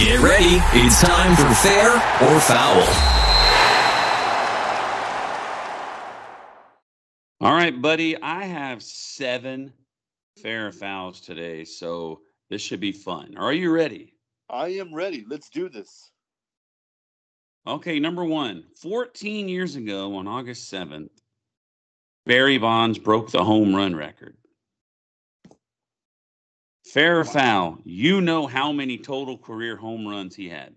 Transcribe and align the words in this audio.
Get 0.00 0.18
ready. 0.20 0.56
It's 0.72 0.98
time 1.02 1.36
for 1.36 1.54
Fair 1.56 1.92
or 1.92 2.40
Foul. 2.40 2.80
All 7.42 7.52
right, 7.52 7.82
buddy. 7.82 8.16
I 8.22 8.44
have 8.44 8.82
seven 8.82 9.74
fair 10.42 10.72
fouls 10.72 11.20
today, 11.20 11.64
so 11.64 12.22
this 12.48 12.62
should 12.62 12.80
be 12.80 12.92
fun. 12.92 13.36
Are 13.36 13.52
you 13.52 13.70
ready? 13.70 14.14
I 14.48 14.68
am 14.68 14.94
ready. 14.94 15.26
Let's 15.28 15.50
do 15.50 15.68
this. 15.68 16.10
Okay, 17.66 18.00
number 18.00 18.24
one 18.24 18.64
14 18.80 19.50
years 19.50 19.76
ago 19.76 20.16
on 20.16 20.26
August 20.26 20.72
7th, 20.72 21.10
Barry 22.24 22.56
Bonds 22.56 22.98
broke 22.98 23.30
the 23.30 23.44
home 23.44 23.76
run 23.76 23.94
record. 23.94 24.38
Fair 26.92 27.20
or 27.20 27.24
foul, 27.24 27.78
you 27.84 28.20
know 28.20 28.48
how 28.48 28.72
many 28.72 28.98
total 28.98 29.38
career 29.38 29.76
home 29.76 30.08
runs 30.08 30.34
he 30.34 30.48
had. 30.48 30.74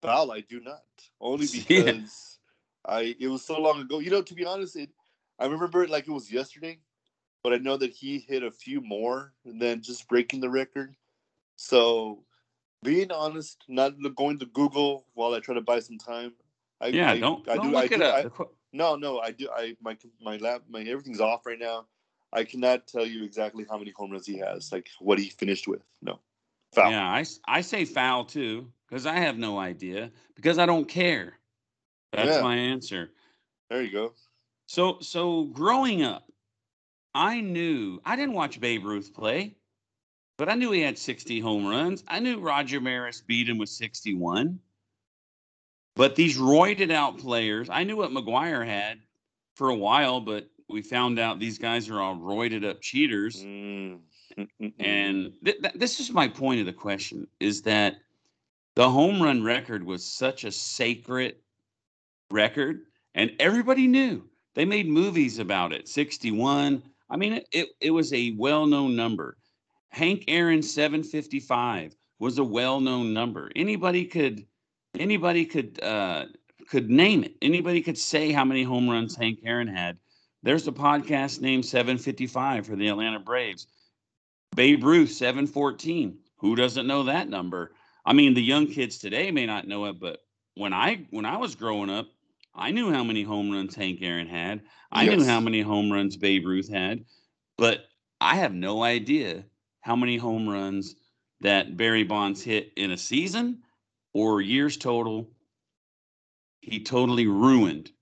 Foul, 0.00 0.30
I 0.30 0.42
do 0.42 0.60
not. 0.60 0.84
Only 1.20 1.46
Yeah. 1.52 1.92
because 1.92 2.38
I 2.84 3.16
it 3.18 3.26
was 3.26 3.44
so 3.44 3.60
long 3.60 3.80
ago. 3.80 3.98
You 3.98 4.10
know, 4.10 4.22
to 4.22 4.34
be 4.34 4.44
honest, 4.44 4.76
it 4.76 4.90
I 5.40 5.46
remember 5.46 5.82
it 5.82 5.90
like 5.90 6.06
it 6.06 6.12
was 6.12 6.30
yesterday, 6.30 6.78
but 7.42 7.52
I 7.52 7.56
know 7.56 7.76
that 7.76 7.90
he 7.90 8.20
hit 8.20 8.44
a 8.44 8.50
few 8.52 8.80
more 8.80 9.32
than 9.44 9.82
just 9.82 10.06
breaking 10.06 10.40
the 10.40 10.50
record. 10.50 10.94
So 11.56 12.22
being 12.84 13.10
honest, 13.10 13.64
not 13.66 13.94
going 14.14 14.38
to 14.38 14.46
Google 14.46 15.06
while 15.14 15.34
I 15.34 15.40
try 15.40 15.56
to 15.56 15.60
buy 15.60 15.80
some 15.80 15.98
time. 15.98 16.34
I, 16.80 16.88
Yeah, 16.88 17.10
I, 17.10 17.18
don't, 17.18 17.48
I 17.48 17.56
don't 17.56 17.72
do, 17.72 17.76
I 17.76 17.82
look 17.82 17.88
do, 17.90 17.94
it 17.96 18.02
up. 18.02 18.14
I- 18.14 18.22
The 18.22 18.46
No, 18.72 18.94
no, 18.94 19.18
I 19.18 19.32
do. 19.32 19.48
I 19.50 19.76
my 19.82 19.96
my 20.20 20.36
lap, 20.36 20.62
my 20.68 20.82
everything's 20.82 21.20
off 21.20 21.44
right 21.44 21.58
now. 21.58 21.86
I 22.32 22.44
cannot 22.44 22.86
tell 22.86 23.06
you 23.06 23.24
exactly 23.24 23.66
how 23.68 23.78
many 23.78 23.90
home 23.90 24.10
runs 24.10 24.26
he 24.26 24.38
has, 24.38 24.72
like 24.72 24.88
what 25.00 25.18
he 25.18 25.28
finished 25.28 25.68
with. 25.68 25.82
No, 26.00 26.18
foul. 26.72 26.90
Yeah, 26.90 27.04
I, 27.04 27.24
I 27.46 27.60
say 27.60 27.84
foul 27.84 28.24
too 28.24 28.72
because 28.88 29.06
I 29.06 29.14
have 29.14 29.38
no 29.38 29.58
idea 29.58 30.10
because 30.34 30.58
I 30.58 30.66
don't 30.66 30.88
care. 30.88 31.34
That's 32.12 32.36
Yeah. 32.36 32.42
my 32.42 32.56
answer. 32.56 33.10
There 33.70 33.82
you 33.82 33.90
go. 33.90 34.12
So 34.66 34.98
so 35.00 35.44
growing 35.44 36.02
up, 36.02 36.30
I 37.14 37.40
knew 37.40 38.00
I 38.04 38.16
didn't 38.16 38.34
watch 38.34 38.60
Babe 38.60 38.84
Ruth 38.84 39.12
play, 39.12 39.54
but 40.38 40.48
I 40.48 40.54
knew 40.54 40.70
he 40.72 40.80
had 40.80 40.98
60 40.98 41.40
home 41.40 41.66
runs. 41.66 42.02
I 42.08 42.20
knew 42.20 42.38
Roger 42.38 42.80
Maris 42.80 43.20
beat 43.20 43.48
him 43.48 43.58
with 43.58 43.68
61. 43.68 44.58
But 45.94 46.16
these 46.16 46.38
roided 46.38 46.90
out 46.90 47.18
players, 47.18 47.68
I 47.68 47.84
knew 47.84 47.96
what 47.96 48.10
McGwire 48.10 48.64
had 48.64 48.98
for 49.56 49.68
a 49.68 49.74
while, 49.74 50.20
but 50.20 50.48
we 50.72 50.82
found 50.82 51.18
out 51.18 51.38
these 51.38 51.58
guys 51.58 51.88
are 51.88 52.00
all 52.00 52.16
roided 52.16 52.68
up 52.68 52.80
cheaters. 52.80 53.44
Mm. 53.44 54.00
And 54.78 55.32
th- 55.44 55.60
th- 55.60 55.74
this 55.74 56.00
is 56.00 56.10
my 56.10 56.26
point 56.26 56.60
of 56.60 56.66
the 56.66 56.72
question 56.72 57.26
is 57.38 57.62
that 57.62 57.96
the 58.74 58.88
home 58.88 59.22
run 59.22 59.42
record 59.42 59.84
was 59.84 60.04
such 60.04 60.44
a 60.44 60.52
sacred 60.52 61.36
record 62.30 62.86
and 63.14 63.30
everybody 63.38 63.86
knew. 63.86 64.24
They 64.54 64.64
made 64.64 64.88
movies 64.88 65.38
about 65.38 65.72
it. 65.72 65.88
61. 65.88 66.82
I 67.10 67.16
mean 67.16 67.34
it 67.34 67.48
it, 67.52 67.68
it 67.80 67.90
was 67.90 68.12
a 68.12 68.34
well-known 68.38 68.96
number. 68.96 69.36
Hank 69.90 70.24
Aaron 70.28 70.62
755 70.62 71.94
was 72.18 72.38
a 72.38 72.44
well-known 72.44 73.12
number. 73.12 73.50
Anybody 73.54 74.06
could 74.06 74.46
anybody 74.98 75.44
could 75.44 75.82
uh 75.82 76.26
could 76.68 76.88
name 76.88 77.24
it. 77.24 77.34
Anybody 77.42 77.82
could 77.82 77.98
say 77.98 78.32
how 78.32 78.44
many 78.44 78.62
home 78.62 78.88
runs 78.88 79.14
Hank 79.14 79.40
Aaron 79.44 79.68
had. 79.68 79.98
There's 80.42 80.66
a 80.66 80.72
podcast 80.72 81.40
named 81.40 81.64
755 81.64 82.66
for 82.66 82.74
the 82.74 82.88
Atlanta 82.88 83.20
Braves. 83.20 83.68
Babe 84.56 84.82
Ruth, 84.82 85.12
714. 85.12 86.18
Who 86.38 86.56
doesn't 86.56 86.86
know 86.86 87.04
that 87.04 87.28
number? 87.28 87.72
I 88.04 88.12
mean, 88.12 88.34
the 88.34 88.42
young 88.42 88.66
kids 88.66 88.98
today 88.98 89.30
may 89.30 89.46
not 89.46 89.68
know 89.68 89.84
it, 89.86 90.00
but 90.00 90.18
when 90.54 90.72
I 90.72 91.06
when 91.10 91.24
I 91.24 91.36
was 91.36 91.54
growing 91.54 91.90
up, 91.90 92.08
I 92.54 92.72
knew 92.72 92.90
how 92.90 93.04
many 93.04 93.22
home 93.22 93.52
runs 93.52 93.76
Hank 93.76 94.00
Aaron 94.02 94.26
had. 94.26 94.62
I 94.90 95.06
knew 95.06 95.24
how 95.24 95.40
many 95.40 95.60
home 95.60 95.92
runs 95.92 96.16
Babe 96.16 96.44
Ruth 96.44 96.68
had, 96.68 97.04
but 97.56 97.84
I 98.20 98.36
have 98.36 98.52
no 98.52 98.82
idea 98.82 99.44
how 99.80 99.94
many 99.94 100.16
home 100.16 100.48
runs 100.48 100.96
that 101.40 101.76
Barry 101.76 102.04
Bonds 102.04 102.42
hit 102.42 102.72
in 102.76 102.90
a 102.90 102.98
season 102.98 103.62
or 104.12 104.40
years 104.40 104.76
total. 104.76 105.30
He 106.60 106.82
totally 106.82 107.26
ruined 107.26 107.92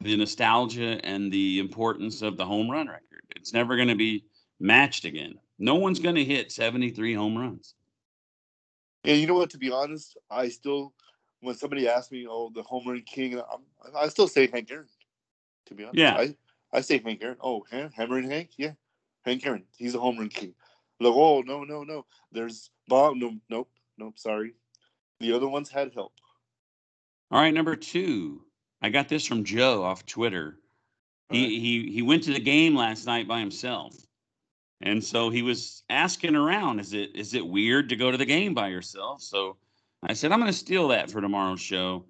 the 0.00 0.16
nostalgia 0.16 1.00
and 1.04 1.32
the 1.32 1.58
importance 1.58 2.22
of 2.22 2.36
the 2.36 2.44
home 2.44 2.70
run 2.70 2.88
record. 2.88 3.22
It's 3.34 3.52
never 3.52 3.76
going 3.76 3.88
to 3.88 3.94
be 3.96 4.24
matched 4.60 5.04
again. 5.04 5.34
No 5.58 5.76
one's 5.76 6.00
going 6.00 6.14
to 6.16 6.24
hit 6.24 6.52
73 6.52 7.14
home 7.14 7.36
runs. 7.36 7.74
And 9.04 9.18
you 9.18 9.26
know 9.26 9.34
what? 9.34 9.50
To 9.50 9.58
be 9.58 9.70
honest, 9.70 10.16
I 10.30 10.48
still, 10.48 10.92
when 11.40 11.54
somebody 11.54 11.88
asks 11.88 12.10
me, 12.10 12.26
"Oh, 12.28 12.50
the 12.54 12.62
home 12.62 12.88
run 12.88 13.02
king," 13.02 13.38
I'm, 13.38 13.94
I 13.96 14.08
still 14.08 14.26
say 14.28 14.48
Hank 14.52 14.70
Aaron. 14.70 14.88
To 15.66 15.74
be 15.74 15.84
honest, 15.84 15.98
Yeah. 15.98 16.14
I, 16.14 16.36
I 16.72 16.80
say 16.80 16.98
Hank 16.98 17.22
Aaron. 17.22 17.36
Oh, 17.40 17.64
Han- 17.70 17.92
Hammerin' 17.96 18.28
Hank, 18.28 18.50
yeah, 18.56 18.72
Hank 19.24 19.46
Aaron. 19.46 19.64
He's 19.76 19.94
a 19.94 20.00
home 20.00 20.18
run 20.18 20.28
king. 20.28 20.54
Like, 20.98 21.12
oh 21.14 21.42
no, 21.42 21.62
no, 21.62 21.84
no. 21.84 22.04
There's 22.32 22.70
Bob. 22.88 23.16
No, 23.16 23.34
nope, 23.48 23.70
nope. 23.96 24.18
Sorry. 24.18 24.54
The 25.20 25.32
other 25.32 25.48
ones 25.48 25.70
had 25.70 25.94
help. 25.94 26.12
All 27.30 27.40
right, 27.40 27.54
number 27.54 27.76
two. 27.76 28.42
I 28.82 28.90
got 28.90 29.08
this 29.08 29.26
from 29.26 29.44
Joe 29.44 29.82
off 29.82 30.06
Twitter. 30.06 30.58
He 31.30 31.42
right. 31.42 31.50
he 31.50 31.90
he 31.92 32.02
went 32.02 32.22
to 32.24 32.32
the 32.32 32.40
game 32.40 32.76
last 32.76 33.06
night 33.06 33.26
by 33.26 33.40
himself. 33.40 33.96
And 34.82 35.02
so 35.02 35.30
he 35.30 35.42
was 35.42 35.82
asking 35.88 36.36
around, 36.36 36.80
is 36.80 36.92
it 36.92 37.10
is 37.14 37.34
it 37.34 37.46
weird 37.46 37.88
to 37.88 37.96
go 37.96 38.10
to 38.10 38.18
the 38.18 38.26
game 38.26 38.54
by 38.54 38.68
yourself? 38.68 39.22
So 39.22 39.56
I 40.02 40.12
said, 40.12 40.32
I'm 40.32 40.38
gonna 40.38 40.52
steal 40.52 40.88
that 40.88 41.10
for 41.10 41.20
tomorrow's 41.20 41.60
show. 41.60 42.04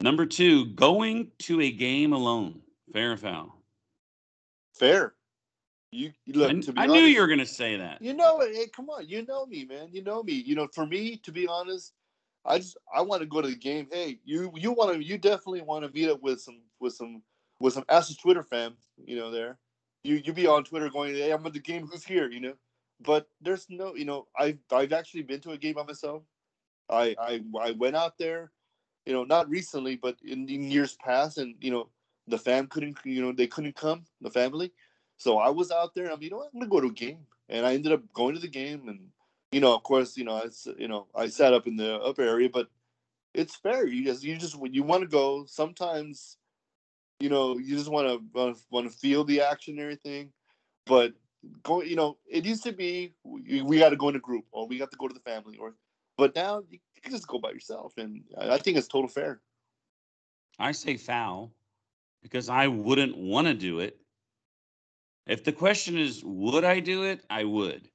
Number 0.00 0.24
two, 0.24 0.66
going 0.66 1.30
to 1.40 1.60
a 1.60 1.70
game 1.70 2.12
alone. 2.12 2.60
Fair 2.92 3.12
or 3.12 3.16
foul? 3.16 3.54
Fair. 4.74 5.14
You 5.92 6.12
you 6.24 6.34
look. 6.34 6.50
I, 6.50 6.60
to 6.60 6.72
be 6.72 6.80
I 6.80 6.86
knew 6.86 7.02
you 7.02 7.20
were 7.20 7.26
gonna 7.26 7.44
say 7.44 7.76
that. 7.76 8.00
You 8.00 8.14
know 8.14 8.40
it. 8.40 8.54
Hey, 8.54 8.68
come 8.68 8.88
on. 8.88 9.08
You 9.08 9.26
know 9.26 9.44
me, 9.44 9.64
man. 9.64 9.88
You 9.90 10.02
know 10.02 10.22
me. 10.22 10.32
You 10.32 10.54
know, 10.54 10.68
for 10.72 10.86
me, 10.86 11.16
to 11.18 11.32
be 11.32 11.46
honest, 11.48 11.92
I 12.44 12.58
just 12.58 12.76
I 12.94 13.02
want 13.02 13.20
to 13.20 13.26
go 13.26 13.40
to 13.40 13.48
the 13.48 13.56
game. 13.56 13.88
Hey, 13.92 14.18
you 14.24 14.52
you 14.56 14.72
want 14.72 14.94
to 14.94 15.04
you 15.04 15.18
definitely 15.18 15.62
want 15.62 15.84
to 15.84 15.92
meet 15.92 16.08
up 16.08 16.22
with 16.22 16.40
some 16.40 16.60
with 16.80 16.94
some 16.94 17.22
with 17.60 17.74
some 17.74 17.84
the 17.88 18.16
Twitter 18.20 18.42
fam. 18.42 18.76
You 19.04 19.16
know, 19.16 19.30
there. 19.30 19.58
You 20.02 20.16
you 20.24 20.32
be 20.32 20.46
on 20.46 20.64
Twitter 20.64 20.88
going, 20.88 21.14
hey, 21.14 21.30
I'm 21.30 21.44
at 21.46 21.52
the 21.52 21.60
game. 21.60 21.86
Who's 21.86 22.04
here? 22.04 22.30
You 22.30 22.40
know. 22.40 22.54
But 23.02 23.28
there's 23.40 23.66
no, 23.70 23.94
you 23.94 24.04
know, 24.04 24.26
I've 24.38 24.58
I've 24.70 24.92
actually 24.92 25.22
been 25.22 25.40
to 25.40 25.52
a 25.52 25.58
game 25.58 25.74
by 25.74 25.84
myself. 25.84 26.22
I 26.88 27.14
I 27.18 27.40
I 27.60 27.70
went 27.72 27.96
out 27.96 28.18
there, 28.18 28.52
you 29.06 29.12
know, 29.12 29.24
not 29.24 29.48
recently, 29.48 29.96
but 29.96 30.16
in, 30.24 30.48
in 30.48 30.70
years 30.70 30.96
past, 31.04 31.38
and 31.38 31.54
you 31.60 31.70
know, 31.70 31.88
the 32.26 32.38
fam 32.38 32.66
couldn't, 32.66 32.98
you 33.04 33.22
know, 33.22 33.32
they 33.32 33.46
couldn't 33.46 33.76
come, 33.76 34.04
the 34.20 34.30
family. 34.30 34.72
So 35.16 35.38
I 35.38 35.48
was 35.50 35.70
out 35.70 35.94
there. 35.94 36.10
I'm, 36.10 36.22
you 36.22 36.30
know, 36.30 36.38
what, 36.38 36.50
I'm 36.52 36.60
gonna 36.60 36.70
go 36.70 36.80
to 36.80 36.88
a 36.88 36.92
game, 36.92 37.26
and 37.48 37.66
I 37.66 37.74
ended 37.74 37.92
up 37.92 38.00
going 38.12 38.34
to 38.34 38.40
the 38.40 38.48
game, 38.48 38.88
and 38.88 39.08
you 39.52 39.60
know, 39.60 39.74
of 39.74 39.82
course, 39.82 40.16
you 40.16 40.24
know, 40.24 40.36
I, 40.36 40.46
s- 40.46 40.68
you 40.78 40.88
know, 40.88 41.06
I 41.14 41.28
sat 41.28 41.52
up 41.52 41.66
in 41.66 41.76
the 41.76 41.96
upper 41.96 42.22
area, 42.22 42.48
but 42.52 42.68
it's 43.34 43.56
fair. 43.56 43.86
You 43.86 44.04
just, 44.04 44.22
you 44.22 44.36
just, 44.36 44.56
you 44.70 44.82
want 44.82 45.02
to 45.02 45.08
go, 45.08 45.44
sometimes, 45.46 46.36
you 47.18 47.28
know, 47.28 47.58
you 47.58 47.76
just 47.76 47.90
want 47.90 48.08
to 48.08 48.56
want 48.70 48.90
to 48.90 48.96
feel 48.98 49.24
the 49.24 49.42
action 49.42 49.74
and 49.74 49.80
everything, 49.82 50.32
but 50.86 51.12
going, 51.62 51.88
you 51.88 51.96
know, 51.96 52.16
it 52.30 52.44
used 52.44 52.62
to 52.64 52.72
be 52.72 53.14
we, 53.24 53.62
we 53.62 53.78
got 53.78 53.90
to 53.90 53.96
go 53.96 54.08
in 54.08 54.16
a 54.16 54.20
group, 54.20 54.44
or 54.52 54.66
we 54.66 54.78
got 54.78 54.90
to 54.90 54.96
go 54.96 55.08
to 55.08 55.14
the 55.14 55.20
family, 55.20 55.58
or, 55.58 55.74
but 56.16 56.34
now 56.34 56.62
you 56.68 56.78
can 57.02 57.12
just 57.12 57.26
go 57.26 57.38
by 57.38 57.50
yourself, 57.50 57.94
and 57.98 58.22
I 58.38 58.58
think 58.58 58.76
it's 58.76 58.88
total 58.88 59.08
fair. 59.08 59.40
I 60.58 60.72
say 60.72 60.96
foul 60.96 61.52
because 62.22 62.48
I 62.48 62.66
wouldn't 62.68 63.16
want 63.16 63.46
to 63.46 63.54
do 63.54 63.80
it. 63.80 63.98
If 65.26 65.44
the 65.44 65.52
question 65.52 65.96
is, 65.96 66.22
would 66.24 66.64
I 66.64 66.80
do 66.80 67.04
it? 67.04 67.24
I 67.30 67.44
would. 67.44 67.88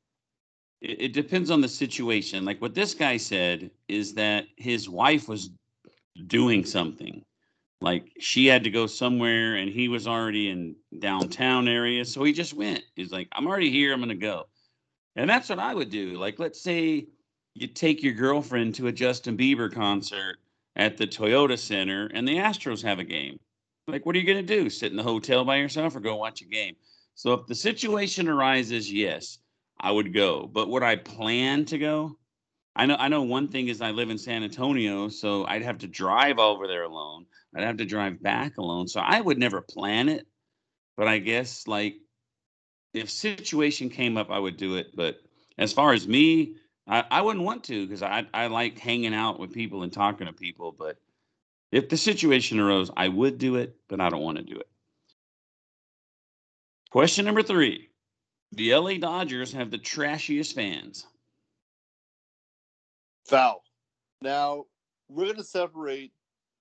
It, 0.85 1.01
it 1.01 1.13
depends 1.13 1.49
on 1.49 1.61
the 1.61 1.67
situation. 1.67 2.45
Like 2.45 2.61
what 2.61 2.75
this 2.75 2.93
guy 2.93 3.17
said 3.17 3.71
is 3.87 4.13
that 4.13 4.45
his 4.57 4.87
wife 4.87 5.27
was 5.27 5.49
doing 6.27 6.63
something. 6.63 7.23
Like 7.81 8.11
she 8.19 8.45
had 8.45 8.63
to 8.63 8.69
go 8.69 8.87
somewhere 8.87 9.55
and 9.55 9.69
he 9.69 9.87
was 9.87 10.07
already 10.07 10.49
in 10.49 10.75
downtown 10.99 11.67
area. 11.67 12.05
So 12.05 12.23
he 12.23 12.31
just 12.31 12.53
went. 12.53 12.83
He's 12.95 13.11
like, 13.11 13.27
I'm 13.33 13.47
already 13.47 13.71
here. 13.71 13.93
I'm 13.93 13.99
going 13.99 14.09
to 14.09 14.15
go. 14.15 14.45
And 15.15 15.29
that's 15.29 15.49
what 15.49 15.59
I 15.59 15.73
would 15.73 15.89
do. 15.89 16.17
Like, 16.17 16.39
let's 16.39 16.61
say 16.61 17.07
you 17.53 17.67
take 17.67 18.03
your 18.03 18.13
girlfriend 18.13 18.75
to 18.75 18.87
a 18.87 18.91
Justin 18.91 19.37
Bieber 19.37 19.73
concert 19.73 20.37
at 20.75 20.97
the 20.97 21.07
Toyota 21.07 21.57
Center 21.57 22.07
and 22.13 22.27
the 22.27 22.35
Astros 22.35 22.83
have 22.83 22.99
a 22.99 23.03
game. 23.03 23.39
Like, 23.87 24.05
what 24.05 24.15
are 24.15 24.19
you 24.19 24.25
going 24.25 24.45
to 24.45 24.55
do? 24.55 24.69
Sit 24.69 24.91
in 24.91 24.97
the 24.97 25.03
hotel 25.03 25.45
by 25.45 25.57
yourself 25.57 25.95
or 25.95 25.99
go 25.99 26.15
watch 26.15 26.41
a 26.41 26.45
game? 26.45 26.75
So, 27.13 27.33
if 27.33 27.47
the 27.47 27.55
situation 27.55 28.27
arises, 28.27 28.91
yes, 28.91 29.39
I 29.79 29.91
would 29.91 30.13
go. 30.13 30.47
But 30.51 30.69
would 30.69 30.83
I 30.83 30.95
plan 30.95 31.65
to 31.65 31.77
go? 31.77 32.17
I 32.75 32.85
know. 32.85 32.97
I 32.99 33.07
know 33.07 33.23
one 33.23 33.47
thing 33.47 33.69
is 33.69 33.81
I 33.81 33.91
live 33.91 34.09
in 34.09 34.17
San 34.17 34.43
Antonio, 34.43 35.07
so 35.07 35.45
I'd 35.45 35.61
have 35.63 35.77
to 35.79 35.87
drive 35.87 36.39
over 36.39 36.67
there 36.67 36.83
alone. 36.83 37.25
I'd 37.55 37.63
have 37.63 37.77
to 37.77 37.85
drive 37.85 38.21
back 38.21 38.57
alone, 38.57 38.87
so 38.87 38.99
I 38.99 39.21
would 39.21 39.37
never 39.37 39.61
plan 39.61 40.09
it. 40.09 40.27
But 40.97 41.07
I 41.07 41.19
guess 41.19 41.67
like 41.67 41.95
if 42.93 43.09
situation 43.09 43.89
came 43.89 44.17
up, 44.17 44.29
I 44.29 44.39
would 44.39 44.57
do 44.57 44.75
it. 44.75 44.95
But 44.95 45.19
as 45.57 45.71
far 45.71 45.93
as 45.93 46.07
me, 46.07 46.55
I, 46.87 47.03
I 47.09 47.21
wouldn't 47.21 47.45
want 47.45 47.63
to 47.65 47.85
because 47.85 48.03
I 48.03 48.25
I 48.33 48.47
like 48.47 48.79
hanging 48.79 49.13
out 49.13 49.39
with 49.39 49.53
people 49.53 49.83
and 49.83 49.91
talking 49.91 50.27
to 50.27 50.33
people. 50.33 50.75
But 50.77 50.97
if 51.71 51.89
the 51.89 51.97
situation 51.97 52.59
arose, 52.59 52.91
I 52.95 53.07
would 53.07 53.37
do 53.37 53.55
it, 53.55 53.75
but 53.87 54.01
I 54.01 54.09
don't 54.09 54.21
want 54.21 54.37
to 54.37 54.43
do 54.43 54.59
it. 54.59 54.67
Question 56.89 57.25
number 57.25 57.43
three: 57.43 57.89
The 58.55 58.73
LA 58.73 58.97
Dodgers 58.97 59.51
have 59.51 59.69
the 59.69 59.77
trashiest 59.77 60.53
fans. 60.53 61.07
Foul. 63.25 63.61
Now 64.21 64.65
we're 65.09 65.27
gonna 65.27 65.43
separate 65.43 66.13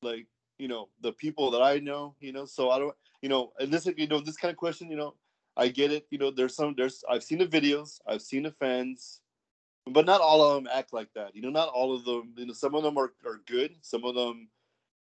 like 0.02 0.26
you 0.58 0.66
know 0.66 0.88
the 1.02 1.12
people 1.12 1.52
that 1.52 1.62
I 1.62 1.78
know. 1.78 2.16
You 2.20 2.32
know, 2.32 2.46
so 2.46 2.70
I 2.70 2.78
don't. 2.78 2.94
You 3.22 3.28
know, 3.28 3.52
and 3.60 3.72
this 3.72 3.86
you 3.96 4.08
know 4.08 4.20
this 4.20 4.36
kind 4.36 4.50
of 4.50 4.56
question. 4.56 4.90
You 4.90 4.96
know, 4.96 5.14
I 5.56 5.68
get 5.68 5.92
it. 5.92 6.06
You 6.10 6.18
know, 6.18 6.32
there's 6.32 6.56
some 6.56 6.74
there's 6.76 7.04
I've 7.08 7.22
seen 7.22 7.38
the 7.38 7.46
videos, 7.46 8.00
I've 8.08 8.22
seen 8.22 8.42
the 8.42 8.50
fans, 8.50 9.20
but 9.86 10.04
not 10.04 10.20
all 10.20 10.42
of 10.42 10.56
them 10.56 10.72
act 10.72 10.92
like 10.92 11.12
that. 11.14 11.36
You 11.36 11.42
know, 11.42 11.50
not 11.50 11.68
all 11.68 11.94
of 11.94 12.04
them. 12.04 12.34
You 12.36 12.46
know, 12.46 12.52
some 12.54 12.74
of 12.74 12.82
them 12.82 12.98
are, 12.98 13.12
are 13.24 13.40
good. 13.46 13.76
Some 13.82 14.04
of 14.04 14.16
them 14.16 14.48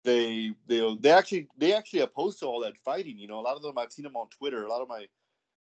they 0.04 0.52
they 0.66 0.96
they 1.00 1.10
actually 1.10 1.48
they 1.56 1.72
actually 1.72 2.00
opposed 2.00 2.38
to 2.40 2.46
all 2.46 2.60
that 2.60 2.76
fighting. 2.84 3.18
You 3.18 3.28
know, 3.28 3.38
a 3.38 3.40
lot 3.40 3.56
of 3.56 3.62
them 3.62 3.78
I've 3.78 3.92
seen 3.92 4.04
them 4.04 4.16
on 4.16 4.28
Twitter. 4.28 4.64
A 4.64 4.68
lot 4.68 4.82
of 4.82 4.88
my 4.88 5.06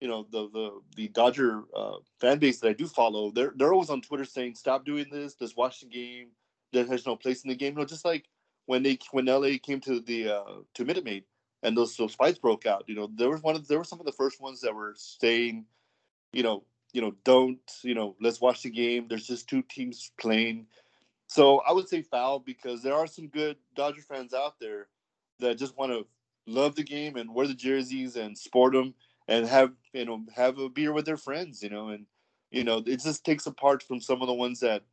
you 0.05 0.11
know 0.11 0.27
the 0.29 0.47
the 0.53 0.81
the 0.95 1.07
Dodger 1.07 1.63
uh, 1.75 1.95
fan 2.21 2.37
base 2.37 2.59
that 2.59 2.69
I 2.69 2.73
do 2.73 2.85
follow, 2.85 3.31
they're 3.31 3.53
they're 3.55 3.73
always 3.73 3.89
on 3.89 4.01
Twitter 4.01 4.23
saying 4.23 4.53
stop 4.53 4.85
doing 4.85 5.07
this, 5.11 5.33
just 5.33 5.57
watch 5.57 5.79
the 5.79 5.87
game. 5.87 6.27
There 6.71 6.85
has 6.85 7.07
no 7.07 7.15
place 7.15 7.43
in 7.43 7.49
the 7.49 7.55
game. 7.55 7.73
You 7.73 7.79
know, 7.79 7.85
just 7.85 8.05
like 8.05 8.25
when 8.67 8.83
they 8.83 8.99
when 9.09 9.25
LA 9.25 9.57
came 9.59 9.79
to 9.81 9.99
the 9.99 10.29
uh, 10.29 10.61
to 10.75 10.85
Minute 10.85 11.05
Maid 11.05 11.23
and 11.63 11.75
those 11.75 11.97
those 11.97 12.13
fights 12.13 12.37
broke 12.37 12.67
out. 12.67 12.83
You 12.85 12.93
know, 12.93 13.09
there 13.15 13.31
was 13.31 13.41
one 13.41 13.55
of 13.55 13.67
there 13.67 13.79
were 13.79 13.83
some 13.83 13.99
of 13.99 14.05
the 14.05 14.11
first 14.11 14.39
ones 14.39 14.61
that 14.61 14.75
were 14.75 14.93
saying, 14.95 15.65
you 16.33 16.43
know, 16.43 16.63
you 16.93 17.01
know, 17.01 17.15
don't 17.23 17.57
you 17.81 17.95
know, 17.95 18.15
let's 18.21 18.39
watch 18.39 18.61
the 18.61 18.69
game. 18.69 19.07
There's 19.09 19.25
just 19.25 19.49
two 19.49 19.63
teams 19.63 20.11
playing. 20.19 20.67
So 21.25 21.63
I 21.67 21.73
would 21.73 21.89
say 21.89 22.03
foul 22.03 22.37
because 22.37 22.83
there 22.83 22.93
are 22.93 23.07
some 23.07 23.27
good 23.27 23.57
Dodger 23.75 24.03
fans 24.03 24.35
out 24.35 24.59
there 24.59 24.85
that 25.39 25.57
just 25.57 25.75
want 25.75 25.93
to 25.93 26.05
love 26.45 26.75
the 26.75 26.83
game 26.83 27.15
and 27.15 27.33
wear 27.33 27.47
the 27.47 27.55
jerseys 27.55 28.17
and 28.17 28.37
sport 28.37 28.73
them 28.73 28.93
and 29.27 29.47
have 29.47 29.71
you 29.93 30.05
know 30.05 30.23
have 30.35 30.57
a 30.59 30.69
beer 30.69 30.93
with 30.93 31.05
their 31.05 31.17
friends. 31.17 31.61
You 31.63 31.69
know, 31.69 31.89
and 31.89 32.05
you 32.51 32.63
know 32.63 32.83
it 32.85 33.01
just 33.01 33.25
takes 33.25 33.45
apart 33.45 33.83
from 33.83 33.99
some 33.99 34.21
of 34.21 34.27
the 34.27 34.33
ones 34.33 34.59
that 34.61 34.83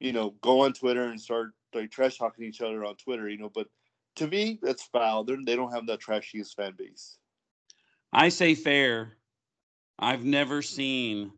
you 0.00 0.12
know 0.12 0.30
go 0.40 0.64
on 0.64 0.72
Twitter 0.72 1.04
and 1.04 1.20
start 1.20 1.52
like 1.74 1.90
trash 1.90 2.18
talking 2.18 2.44
each 2.44 2.60
other 2.60 2.84
on 2.84 2.96
Twitter. 2.96 3.28
You 3.28 3.38
know, 3.38 3.50
but 3.52 3.68
to 4.16 4.26
me, 4.26 4.58
that's 4.62 4.82
foul. 4.82 5.24
They're, 5.24 5.38
they 5.44 5.56
don't 5.56 5.72
have 5.72 5.86
that 5.86 6.00
trashiest 6.00 6.54
fan 6.54 6.74
base. 6.76 7.16
I 8.12 8.28
say 8.28 8.54
fair. 8.54 9.12
I've 9.98 10.24
never 10.24 10.62
seen 10.62 11.32